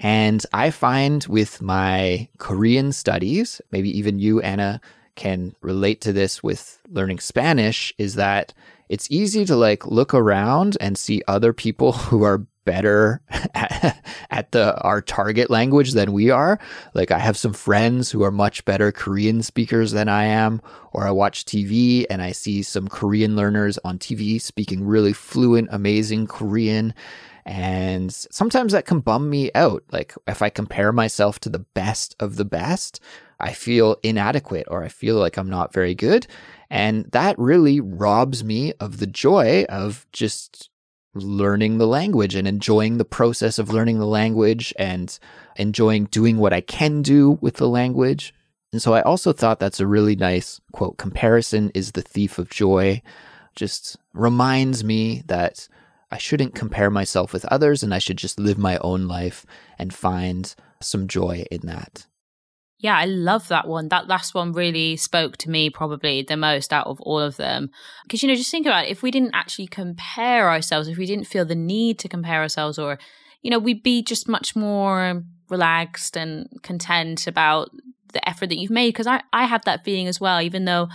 And 0.00 0.44
I 0.52 0.70
find 0.70 1.24
with 1.26 1.62
my 1.62 2.28
Korean 2.38 2.92
studies, 2.92 3.60
maybe 3.70 3.96
even 3.96 4.18
you, 4.18 4.40
Anna, 4.40 4.80
can 5.14 5.54
relate 5.60 6.00
to 6.02 6.12
this 6.12 6.42
with 6.42 6.80
learning 6.88 7.20
Spanish, 7.20 7.92
is 7.98 8.14
that 8.16 8.52
it's 8.88 9.10
easy 9.10 9.44
to 9.44 9.54
like 9.54 9.86
look 9.86 10.12
around 10.12 10.76
and 10.80 10.98
see 10.98 11.22
other 11.28 11.52
people 11.52 11.92
who 12.08 12.24
are 12.24 12.46
better 12.64 13.20
at, 13.54 14.50
the 14.52 14.78
our 14.82 15.00
target 15.00 15.50
language 15.50 15.92
than 15.92 16.12
we 16.12 16.30
are. 16.30 16.58
Like 16.94 17.10
I 17.10 17.18
have 17.18 17.36
some 17.36 17.52
friends 17.52 18.10
who 18.10 18.22
are 18.22 18.30
much 18.30 18.64
better 18.64 18.92
Korean 18.92 19.42
speakers 19.42 19.92
than 19.92 20.08
I 20.08 20.24
am, 20.24 20.60
or 20.92 21.06
I 21.06 21.10
watch 21.10 21.44
TV 21.44 22.04
and 22.10 22.20
I 22.22 22.32
see 22.32 22.62
some 22.62 22.88
Korean 22.88 23.36
learners 23.36 23.78
on 23.84 23.98
TV 23.98 24.40
speaking 24.40 24.84
really 24.84 25.12
fluent, 25.12 25.68
amazing 25.70 26.26
Korean. 26.26 26.94
And 27.44 28.12
sometimes 28.12 28.72
that 28.72 28.86
can 28.86 29.00
bum 29.00 29.28
me 29.28 29.50
out. 29.54 29.82
Like 29.90 30.14
if 30.28 30.42
I 30.42 30.50
compare 30.50 30.92
myself 30.92 31.40
to 31.40 31.48
the 31.48 31.58
best 31.58 32.14
of 32.20 32.36
the 32.36 32.44
best, 32.44 33.00
I 33.40 33.52
feel 33.52 33.96
inadequate 34.02 34.66
or 34.70 34.84
I 34.84 34.88
feel 34.88 35.16
like 35.16 35.36
I'm 35.36 35.50
not 35.50 35.72
very 35.72 35.94
good. 35.94 36.26
And 36.70 37.04
that 37.12 37.38
really 37.38 37.80
robs 37.80 38.44
me 38.44 38.72
of 38.80 38.98
the 38.98 39.06
joy 39.06 39.64
of 39.68 40.06
just 40.12 40.70
learning 41.14 41.78
the 41.78 41.86
language 41.86 42.34
and 42.34 42.48
enjoying 42.48 42.96
the 42.98 43.04
process 43.04 43.58
of 43.58 43.70
learning 43.70 43.98
the 43.98 44.06
language 44.06 44.72
and 44.78 45.18
enjoying 45.56 46.06
doing 46.06 46.38
what 46.38 46.52
I 46.52 46.60
can 46.60 47.02
do 47.02 47.38
with 47.40 47.56
the 47.56 47.68
language. 47.68 48.34
And 48.72 48.80
so 48.80 48.94
I 48.94 49.02
also 49.02 49.32
thought 49.32 49.60
that's 49.60 49.80
a 49.80 49.86
really 49.86 50.16
nice 50.16 50.60
quote. 50.72 50.96
Comparison 50.96 51.70
is 51.74 51.92
the 51.92 52.02
thief 52.02 52.38
of 52.38 52.48
joy. 52.48 53.02
Just 53.54 53.98
reminds 54.14 54.82
me 54.82 55.22
that 55.26 55.68
I 56.10 56.18
shouldn't 56.18 56.54
compare 56.54 56.90
myself 56.90 57.32
with 57.32 57.44
others 57.46 57.82
and 57.82 57.92
I 57.92 57.98
should 57.98 58.18
just 58.18 58.40
live 58.40 58.58
my 58.58 58.78
own 58.78 59.06
life 59.06 59.44
and 59.78 59.92
find 59.92 60.54
some 60.80 61.06
joy 61.06 61.44
in 61.50 61.60
that. 61.66 62.06
Yeah, 62.82 62.98
I 62.98 63.04
love 63.04 63.46
that 63.46 63.68
one. 63.68 63.88
That 63.88 64.08
last 64.08 64.34
one 64.34 64.52
really 64.52 64.96
spoke 64.96 65.36
to 65.38 65.50
me 65.50 65.70
probably 65.70 66.22
the 66.22 66.36
most 66.36 66.72
out 66.72 66.88
of 66.88 67.00
all 67.02 67.20
of 67.20 67.36
them. 67.36 67.70
Because, 68.02 68.22
you 68.22 68.28
know, 68.28 68.34
just 68.34 68.50
think 68.50 68.66
about 68.66 68.86
it. 68.86 68.90
If 68.90 69.04
we 69.04 69.12
didn't 69.12 69.34
actually 69.34 69.68
compare 69.68 70.50
ourselves, 70.50 70.88
if 70.88 70.98
we 70.98 71.06
didn't 71.06 71.26
feel 71.28 71.44
the 71.44 71.54
need 71.54 72.00
to 72.00 72.08
compare 72.08 72.40
ourselves, 72.40 72.80
or, 72.80 72.98
you 73.40 73.52
know, 73.52 73.60
we'd 73.60 73.84
be 73.84 74.02
just 74.02 74.28
much 74.28 74.56
more 74.56 75.22
relaxed 75.48 76.16
and 76.16 76.48
content 76.64 77.28
about 77.28 77.70
the 78.12 78.28
effort 78.28 78.48
that 78.48 78.58
you've 78.58 78.68
made. 78.72 78.88
Because 78.88 79.06
I, 79.06 79.22
I 79.32 79.44
have 79.44 79.64
that 79.64 79.84
feeling 79.84 80.08
as 80.08 80.20
well, 80.20 80.40
even 80.42 80.64
though 80.64 80.88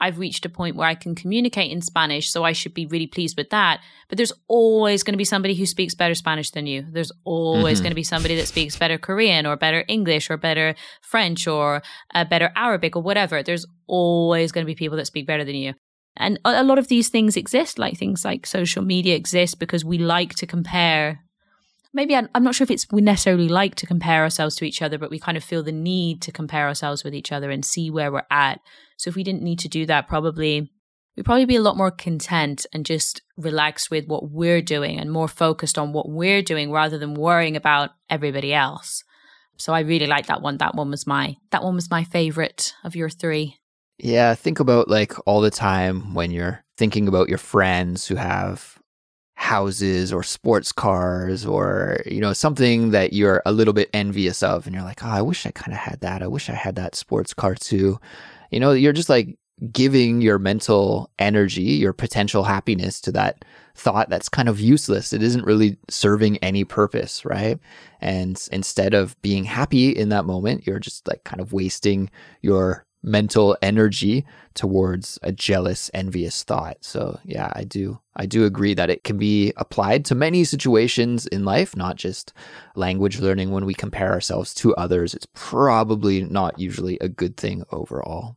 I've 0.00 0.18
reached 0.18 0.44
a 0.44 0.48
point 0.48 0.76
where 0.76 0.88
I 0.88 0.94
can 0.94 1.14
communicate 1.14 1.70
in 1.70 1.80
Spanish, 1.80 2.30
so 2.30 2.44
I 2.44 2.52
should 2.52 2.74
be 2.74 2.86
really 2.86 3.06
pleased 3.06 3.36
with 3.36 3.50
that. 3.50 3.80
But 4.08 4.16
there's 4.16 4.32
always 4.46 5.02
going 5.02 5.14
to 5.14 5.18
be 5.18 5.24
somebody 5.24 5.54
who 5.54 5.66
speaks 5.66 5.94
better 5.94 6.14
Spanish 6.14 6.50
than 6.50 6.66
you. 6.66 6.86
There's 6.90 7.12
always 7.24 7.78
mm-hmm. 7.78 7.84
going 7.84 7.90
to 7.90 7.96
be 7.96 8.04
somebody 8.04 8.36
that 8.36 8.48
speaks 8.48 8.76
better 8.76 8.98
Korean 8.98 9.46
or 9.46 9.56
better 9.56 9.84
English 9.88 10.30
or 10.30 10.36
better 10.36 10.74
French 11.02 11.46
or 11.46 11.82
uh, 12.14 12.24
better 12.24 12.50
Arabic 12.56 12.96
or 12.96 13.02
whatever. 13.02 13.42
There's 13.42 13.66
always 13.86 14.52
going 14.52 14.64
to 14.64 14.70
be 14.70 14.74
people 14.74 14.96
that 14.98 15.06
speak 15.06 15.26
better 15.26 15.44
than 15.44 15.56
you. 15.56 15.74
And 16.16 16.38
a 16.44 16.64
lot 16.64 16.78
of 16.78 16.88
these 16.88 17.08
things 17.08 17.36
exist, 17.36 17.78
like 17.78 17.96
things 17.96 18.24
like 18.24 18.44
social 18.44 18.82
media 18.82 19.14
exist 19.14 19.60
because 19.60 19.84
we 19.84 19.98
like 19.98 20.34
to 20.36 20.46
compare 20.46 21.20
maybe 21.92 22.14
I'm, 22.14 22.28
I'm, 22.34 22.44
not 22.44 22.54
sure 22.54 22.64
if 22.64 22.70
it's 22.70 22.86
we 22.90 23.00
necessarily 23.00 23.48
like 23.48 23.74
to 23.76 23.86
compare 23.86 24.22
ourselves 24.22 24.56
to 24.56 24.64
each 24.64 24.82
other, 24.82 24.98
but 24.98 25.10
we 25.10 25.18
kind 25.18 25.36
of 25.36 25.44
feel 25.44 25.62
the 25.62 25.72
need 25.72 26.22
to 26.22 26.32
compare 26.32 26.66
ourselves 26.66 27.04
with 27.04 27.14
each 27.14 27.32
other 27.32 27.50
and 27.50 27.64
see 27.64 27.90
where 27.90 28.12
we're 28.12 28.22
at. 28.30 28.60
So 28.96 29.08
if 29.08 29.16
we 29.16 29.24
didn't 29.24 29.42
need 29.42 29.58
to 29.60 29.68
do 29.68 29.86
that, 29.86 30.08
probably 30.08 30.70
we'd 31.16 31.24
probably 31.24 31.46
be 31.46 31.56
a 31.56 31.62
lot 31.62 31.76
more 31.76 31.90
content 31.90 32.66
and 32.72 32.86
just 32.86 33.22
relaxed 33.36 33.90
with 33.90 34.06
what 34.06 34.30
we're 34.30 34.62
doing 34.62 34.98
and 34.98 35.10
more 35.10 35.28
focused 35.28 35.78
on 35.78 35.92
what 35.92 36.08
we're 36.08 36.42
doing 36.42 36.70
rather 36.70 36.98
than 36.98 37.14
worrying 37.14 37.56
about 37.56 37.90
everybody 38.08 38.54
else. 38.54 39.02
So 39.56 39.72
I 39.72 39.80
really 39.80 40.06
like 40.06 40.26
that 40.26 40.42
one. 40.42 40.58
That 40.58 40.76
one 40.76 40.90
was 40.90 41.06
my 41.06 41.36
that 41.50 41.64
one 41.64 41.74
was 41.74 41.90
my 41.90 42.04
favorite 42.04 42.74
of 42.84 42.94
your 42.94 43.10
three. 43.10 43.56
Yeah, 43.98 44.34
think 44.34 44.60
about 44.60 44.88
like 44.88 45.14
all 45.26 45.40
the 45.40 45.50
time 45.50 46.14
when 46.14 46.30
you're 46.30 46.62
thinking 46.76 47.08
about 47.08 47.28
your 47.28 47.38
friends 47.38 48.06
who 48.06 48.14
have 48.14 48.77
houses 49.38 50.12
or 50.12 50.24
sports 50.24 50.72
cars 50.72 51.46
or 51.46 52.02
you 52.06 52.20
know 52.20 52.32
something 52.32 52.90
that 52.90 53.12
you're 53.12 53.40
a 53.46 53.52
little 53.52 53.72
bit 53.72 53.88
envious 53.94 54.42
of 54.42 54.66
and 54.66 54.74
you're 54.74 54.84
like 54.84 55.04
oh 55.04 55.08
i 55.08 55.22
wish 55.22 55.46
i 55.46 55.50
kind 55.52 55.72
of 55.72 55.78
had 55.78 56.00
that. 56.00 56.24
I 56.24 56.26
wish 56.26 56.50
i 56.50 56.54
had 56.54 56.74
that 56.74 56.96
sports 56.96 57.34
car 57.34 57.54
too. 57.54 58.00
You 58.50 58.58
know 58.58 58.72
you're 58.72 58.92
just 58.92 59.08
like 59.08 59.38
giving 59.70 60.20
your 60.20 60.40
mental 60.40 61.12
energy 61.20 61.62
your 61.62 61.92
potential 61.92 62.42
happiness 62.42 63.00
to 63.02 63.12
that 63.12 63.44
thought 63.76 64.08
that's 64.08 64.28
kind 64.28 64.48
of 64.48 64.58
useless. 64.58 65.12
It 65.12 65.22
isn't 65.22 65.44
really 65.44 65.76
serving 65.88 66.38
any 66.38 66.64
purpose 66.64 67.24
right? 67.24 67.60
And 68.00 68.44
instead 68.50 68.92
of 68.92 69.20
being 69.22 69.44
happy 69.44 69.90
in 69.90 70.08
that 70.08 70.24
moment 70.24 70.66
you're 70.66 70.80
just 70.80 71.06
like 71.06 71.22
kind 71.22 71.40
of 71.40 71.52
wasting 71.52 72.10
your 72.42 72.84
mental 73.08 73.56
energy 73.62 74.24
towards 74.54 75.18
a 75.22 75.32
jealous 75.32 75.90
envious 75.94 76.44
thought. 76.44 76.76
So 76.80 77.18
yeah 77.24 77.50
i 77.54 77.64
do 77.64 78.00
i 78.16 78.26
do 78.26 78.44
agree 78.44 78.74
that 78.74 78.90
it 78.90 79.04
can 79.04 79.18
be 79.18 79.52
applied 79.56 80.04
to 80.06 80.14
many 80.14 80.44
situations 80.44 81.26
in 81.26 81.44
life 81.44 81.76
not 81.76 81.96
just 81.96 82.32
language 82.76 83.18
learning. 83.18 83.50
When 83.50 83.66
we 83.66 83.74
compare 83.74 84.12
ourselves 84.12 84.54
to 84.54 84.74
others 84.76 85.14
it's 85.14 85.26
probably 85.34 86.22
not 86.22 86.58
usually 86.58 86.98
a 87.00 87.08
good 87.08 87.36
thing 87.36 87.64
overall. 87.72 88.36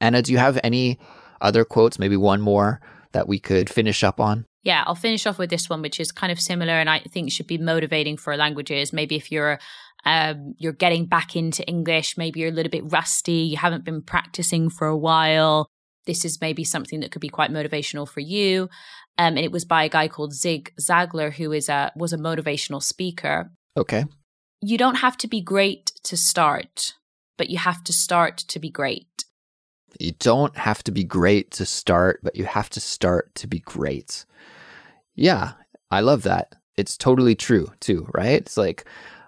Anna 0.00 0.22
do 0.22 0.32
you 0.32 0.38
have 0.38 0.58
any 0.62 0.98
other 1.40 1.64
quotes 1.64 1.98
maybe 1.98 2.16
one 2.16 2.40
more 2.40 2.80
that 3.12 3.28
we 3.28 3.38
could 3.38 3.70
finish 3.70 4.04
up 4.04 4.20
on? 4.20 4.46
Yeah, 4.62 4.82
I'll 4.84 4.96
finish 4.96 5.26
off 5.26 5.38
with 5.38 5.48
this 5.48 5.70
one, 5.70 5.80
which 5.80 6.00
is 6.00 6.10
kind 6.10 6.32
of 6.32 6.40
similar 6.40 6.72
and 6.72 6.90
I 6.90 6.98
think 6.98 7.30
should 7.30 7.46
be 7.46 7.56
motivating 7.56 8.16
for 8.16 8.36
languages. 8.36 8.92
Maybe 8.92 9.14
if 9.14 9.30
you're 9.30 9.60
um, 10.06 10.54
you're 10.56 10.72
getting 10.72 11.04
back 11.06 11.34
into 11.34 11.66
English, 11.66 12.16
maybe 12.16 12.38
you're 12.40 12.50
a 12.50 12.52
little 12.52 12.70
bit 12.70 12.90
rusty, 12.92 13.32
you 13.32 13.56
haven't 13.56 13.84
been 13.84 14.00
practicing 14.00 14.70
for 14.70 14.86
a 14.86 14.96
while. 14.96 15.66
This 16.06 16.24
is 16.24 16.40
maybe 16.40 16.62
something 16.62 17.00
that 17.00 17.10
could 17.10 17.20
be 17.20 17.28
quite 17.28 17.50
motivational 17.50 18.08
for 18.08 18.20
you. 18.20 18.68
Um, 19.18 19.36
and 19.36 19.38
it 19.38 19.50
was 19.50 19.64
by 19.64 19.82
a 19.82 19.88
guy 19.88 20.06
called 20.06 20.32
Zig 20.32 20.72
Ziglar, 20.80 21.32
who 21.32 21.50
is 21.52 21.68
a 21.68 21.90
was 21.96 22.12
a 22.12 22.18
motivational 22.18 22.82
speaker. 22.82 23.50
Okay. 23.76 24.04
You 24.60 24.78
don't 24.78 24.94
have 24.96 25.16
to 25.18 25.26
be 25.26 25.40
great 25.40 25.92
to 26.04 26.16
start, 26.16 26.94
but 27.36 27.50
you 27.50 27.58
have 27.58 27.82
to 27.84 27.92
start 27.92 28.38
to 28.38 28.60
be 28.60 28.70
great. 28.70 29.24
You 29.98 30.12
don't 30.12 30.56
have 30.56 30.84
to 30.84 30.92
be 30.92 31.02
great 31.02 31.50
to 31.52 31.66
start, 31.66 32.20
but 32.22 32.36
you 32.36 32.44
have 32.44 32.70
to 32.70 32.80
start 32.80 33.34
to 33.36 33.46
be 33.48 33.58
great. 33.58 34.24
Yeah, 35.16 35.52
I 35.90 36.00
love 36.00 36.22
that. 36.22 36.54
It's 36.76 36.96
totally 36.96 37.34
true, 37.34 37.72
too, 37.80 38.06
right? 38.14 38.40
It's 38.40 38.58
like 38.58 38.84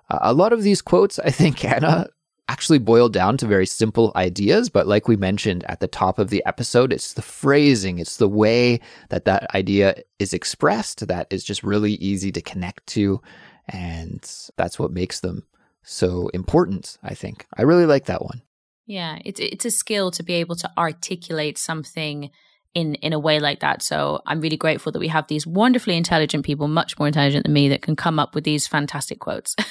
Uh, 0.08 0.18
a 0.22 0.32
lot 0.32 0.52
of 0.52 0.62
these 0.62 0.82
quotes, 0.82 1.18
I 1.18 1.30
think, 1.30 1.64
Anna, 1.64 2.08
actually 2.48 2.78
boil 2.78 3.08
down 3.08 3.36
to 3.36 3.46
very 3.46 3.66
simple 3.66 4.12
ideas. 4.16 4.68
But 4.68 4.86
like 4.86 5.06
we 5.06 5.16
mentioned 5.16 5.64
at 5.68 5.80
the 5.80 5.88
top 5.88 6.18
of 6.18 6.30
the 6.30 6.42
episode, 6.46 6.92
it's 6.92 7.12
the 7.12 7.22
phrasing, 7.22 7.98
it's 7.98 8.16
the 8.16 8.28
way 8.28 8.80
that 9.10 9.26
that 9.26 9.54
idea 9.54 9.96
is 10.18 10.32
expressed 10.32 11.06
that 11.06 11.26
is 11.30 11.44
just 11.44 11.62
really 11.62 11.92
easy 11.92 12.32
to 12.32 12.40
connect 12.40 12.86
to. 12.88 13.20
And 13.68 14.20
that's 14.56 14.78
what 14.78 14.92
makes 14.92 15.20
them 15.20 15.44
so 15.82 16.28
important, 16.28 16.96
I 17.02 17.14
think. 17.14 17.46
I 17.56 17.62
really 17.62 17.86
like 17.86 18.06
that 18.06 18.22
one. 18.22 18.42
Yeah, 18.86 19.18
it's 19.22 19.38
it's 19.38 19.66
a 19.66 19.70
skill 19.70 20.10
to 20.12 20.22
be 20.22 20.32
able 20.34 20.56
to 20.56 20.70
articulate 20.78 21.58
something 21.58 22.30
in 22.74 22.94
in 22.96 23.12
a 23.12 23.18
way 23.18 23.40
like 23.40 23.60
that. 23.60 23.82
So 23.82 24.20
I'm 24.26 24.40
really 24.40 24.56
grateful 24.56 24.92
that 24.92 24.98
we 24.98 25.08
have 25.08 25.26
these 25.28 25.46
wonderfully 25.46 25.96
intelligent 25.96 26.44
people, 26.44 26.68
much 26.68 26.98
more 26.98 27.08
intelligent 27.08 27.44
than 27.44 27.52
me, 27.52 27.68
that 27.68 27.82
can 27.82 27.96
come 27.96 28.18
up 28.18 28.34
with 28.34 28.44
these 28.44 28.66
fantastic 28.66 29.18
quotes. 29.18 29.56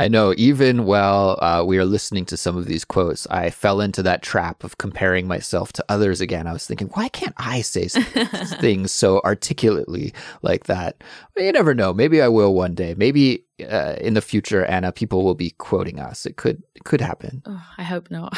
I 0.00 0.08
know, 0.08 0.32
even 0.38 0.86
while 0.86 1.38
uh, 1.42 1.62
we 1.62 1.76
are 1.76 1.84
listening 1.84 2.24
to 2.26 2.36
some 2.38 2.56
of 2.56 2.64
these 2.64 2.86
quotes, 2.86 3.26
I 3.26 3.50
fell 3.50 3.82
into 3.82 4.02
that 4.04 4.22
trap 4.22 4.64
of 4.64 4.78
comparing 4.78 5.28
myself 5.28 5.74
to 5.74 5.84
others 5.90 6.22
again. 6.22 6.46
I 6.46 6.54
was 6.54 6.66
thinking, 6.66 6.88
why 6.94 7.08
can't 7.10 7.34
I 7.36 7.60
say 7.60 7.88
things 8.60 8.92
so 8.92 9.20
articulately 9.26 10.14
like 10.40 10.64
that? 10.64 11.04
But 11.34 11.44
you 11.44 11.52
never 11.52 11.74
know. 11.74 11.92
Maybe 11.92 12.22
I 12.22 12.28
will 12.28 12.54
one 12.54 12.74
day. 12.74 12.94
Maybe 12.96 13.44
uh, 13.70 13.96
in 14.00 14.14
the 14.14 14.22
future, 14.22 14.64
Anna, 14.64 14.90
people 14.90 15.22
will 15.22 15.34
be 15.34 15.50
quoting 15.50 16.00
us. 16.00 16.24
It 16.24 16.38
could 16.38 16.62
it 16.74 16.84
could 16.84 17.02
happen. 17.02 17.42
Oh, 17.44 17.62
I 17.76 17.82
hope 17.82 18.10
not. 18.10 18.32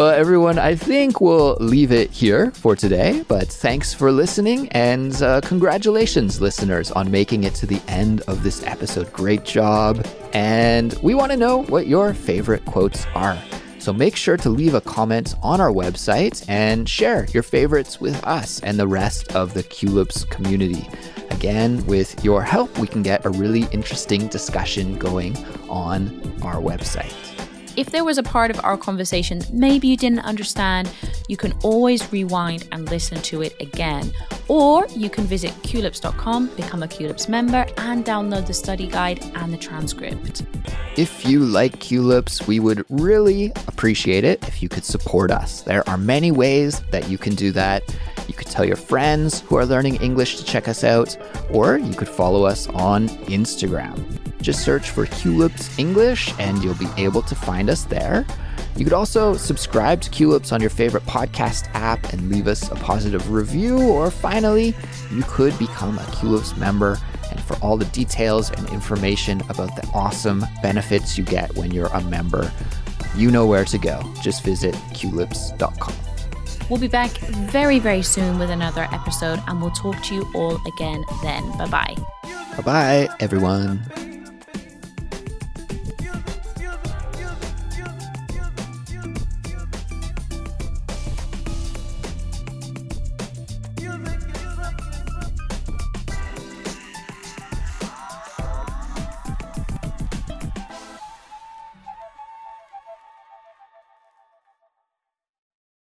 Well, 0.04 0.12
everyone, 0.12 0.58
I 0.58 0.74
think 0.74 1.22
we'll 1.22 1.56
leave 1.60 1.90
it 1.90 2.10
here 2.10 2.50
for 2.50 2.76
today. 2.76 3.24
But 3.26 3.48
thanks 3.48 3.94
for 3.94 4.12
listening 4.12 4.68
and 4.72 5.14
uh, 5.22 5.40
congratulations, 5.40 6.42
listeners, 6.42 6.90
on 6.90 7.10
making 7.10 7.44
it 7.44 7.54
to 7.54 7.66
the 7.66 7.80
end 7.88 8.20
of 8.28 8.42
this 8.42 8.62
episode. 8.64 9.10
Great 9.14 9.46
job. 9.46 10.06
And 10.34 10.92
we 11.02 11.14
want 11.14 11.32
to 11.32 11.38
know 11.38 11.62
what 11.62 11.86
your 11.86 12.12
favorite 12.12 12.66
quotes 12.66 13.06
are. 13.14 13.42
So 13.78 13.94
make 13.94 14.14
sure 14.14 14.36
to 14.36 14.50
leave 14.50 14.74
a 14.74 14.82
comment 14.82 15.36
on 15.42 15.58
our 15.58 15.72
website 15.72 16.44
and 16.50 16.86
share 16.86 17.24
your 17.32 17.42
favorites 17.42 17.98
with 17.98 18.22
us 18.26 18.60
and 18.60 18.78
the 18.78 18.86
rest 18.86 19.34
of 19.34 19.54
the 19.54 19.62
Culips 19.62 20.28
community. 20.28 20.86
Again, 21.30 21.82
with 21.86 22.22
your 22.22 22.42
help, 22.42 22.78
we 22.78 22.88
can 22.88 23.02
get 23.02 23.24
a 23.24 23.30
really 23.30 23.62
interesting 23.72 24.28
discussion 24.28 24.98
going 24.98 25.34
on 25.70 26.20
our 26.42 26.56
website. 26.56 27.33
If 27.76 27.90
there 27.90 28.04
was 28.04 28.18
a 28.18 28.22
part 28.22 28.52
of 28.52 28.64
our 28.64 28.76
conversation 28.76 29.42
maybe 29.52 29.88
you 29.88 29.96
didn't 29.96 30.20
understand, 30.20 30.88
you 31.28 31.36
can 31.36 31.52
always 31.64 32.12
rewind 32.12 32.68
and 32.70 32.88
listen 32.88 33.20
to 33.22 33.42
it 33.42 33.56
again. 33.60 34.12
Or 34.46 34.86
you 34.90 35.10
can 35.10 35.24
visit 35.24 35.50
culips.com, 35.62 36.54
become 36.54 36.84
a 36.84 36.86
Culips 36.86 37.28
member, 37.28 37.66
and 37.78 38.04
download 38.04 38.46
the 38.46 38.54
study 38.54 38.86
guide 38.86 39.24
and 39.34 39.52
the 39.52 39.56
transcript. 39.56 40.44
If 40.96 41.26
you 41.26 41.40
like 41.40 41.80
Culips, 41.80 42.46
we 42.46 42.60
would 42.60 42.84
really 42.88 43.50
appreciate 43.66 44.22
it 44.22 44.46
if 44.46 44.62
you 44.62 44.68
could 44.68 44.84
support 44.84 45.32
us. 45.32 45.62
There 45.62 45.88
are 45.88 45.98
many 45.98 46.30
ways 46.30 46.80
that 46.92 47.08
you 47.08 47.18
can 47.18 47.34
do 47.34 47.50
that. 47.52 47.82
You 48.34 48.38
could 48.38 48.50
tell 48.50 48.64
your 48.64 48.74
friends 48.74 49.42
who 49.42 49.56
are 49.56 49.64
learning 49.64 50.02
English 50.02 50.38
to 50.38 50.44
check 50.44 50.66
us 50.66 50.82
out, 50.82 51.16
or 51.52 51.78
you 51.78 51.94
could 51.94 52.08
follow 52.08 52.44
us 52.44 52.66
on 52.70 53.08
Instagram. 53.30 54.04
Just 54.42 54.64
search 54.64 54.90
for 54.90 55.06
Culips 55.06 55.78
English 55.78 56.34
and 56.40 56.60
you'll 56.60 56.74
be 56.74 56.88
able 56.96 57.22
to 57.22 57.34
find 57.36 57.70
us 57.70 57.84
there. 57.84 58.26
You 58.74 58.82
could 58.82 58.92
also 58.92 59.36
subscribe 59.36 60.00
to 60.00 60.10
Culips 60.10 60.52
on 60.52 60.60
your 60.60 60.68
favorite 60.68 61.04
podcast 61.04 61.68
app 61.74 62.12
and 62.12 62.28
leave 62.28 62.48
us 62.48 62.68
a 62.72 62.74
positive 62.74 63.30
review. 63.30 63.80
Or 63.80 64.10
finally, 64.10 64.74
you 65.12 65.22
could 65.28 65.56
become 65.56 65.96
a 65.96 66.02
Culips 66.02 66.56
member. 66.58 66.98
And 67.30 67.40
for 67.40 67.56
all 67.58 67.76
the 67.76 67.84
details 67.86 68.50
and 68.50 68.68
information 68.70 69.42
about 69.42 69.76
the 69.76 69.88
awesome 69.94 70.44
benefits 70.60 71.16
you 71.16 71.22
get 71.22 71.54
when 71.54 71.70
you're 71.70 71.86
a 71.86 72.00
member, 72.02 72.50
you 73.14 73.30
know 73.30 73.46
where 73.46 73.64
to 73.64 73.78
go. 73.78 74.02
Just 74.22 74.42
visit 74.42 74.74
culips.com. 74.92 76.13
We'll 76.70 76.80
be 76.80 76.88
back 76.88 77.10
very, 77.52 77.78
very 77.78 78.02
soon 78.02 78.38
with 78.38 78.50
another 78.50 78.88
episode, 78.92 79.40
and 79.46 79.60
we'll 79.60 79.70
talk 79.72 80.02
to 80.04 80.14
you 80.14 80.28
all 80.34 80.60
again 80.66 81.04
then. 81.22 81.50
Bye 81.58 81.68
bye. 81.68 81.96
Bye 82.56 82.62
bye, 82.62 83.08
everyone. 83.20 84.03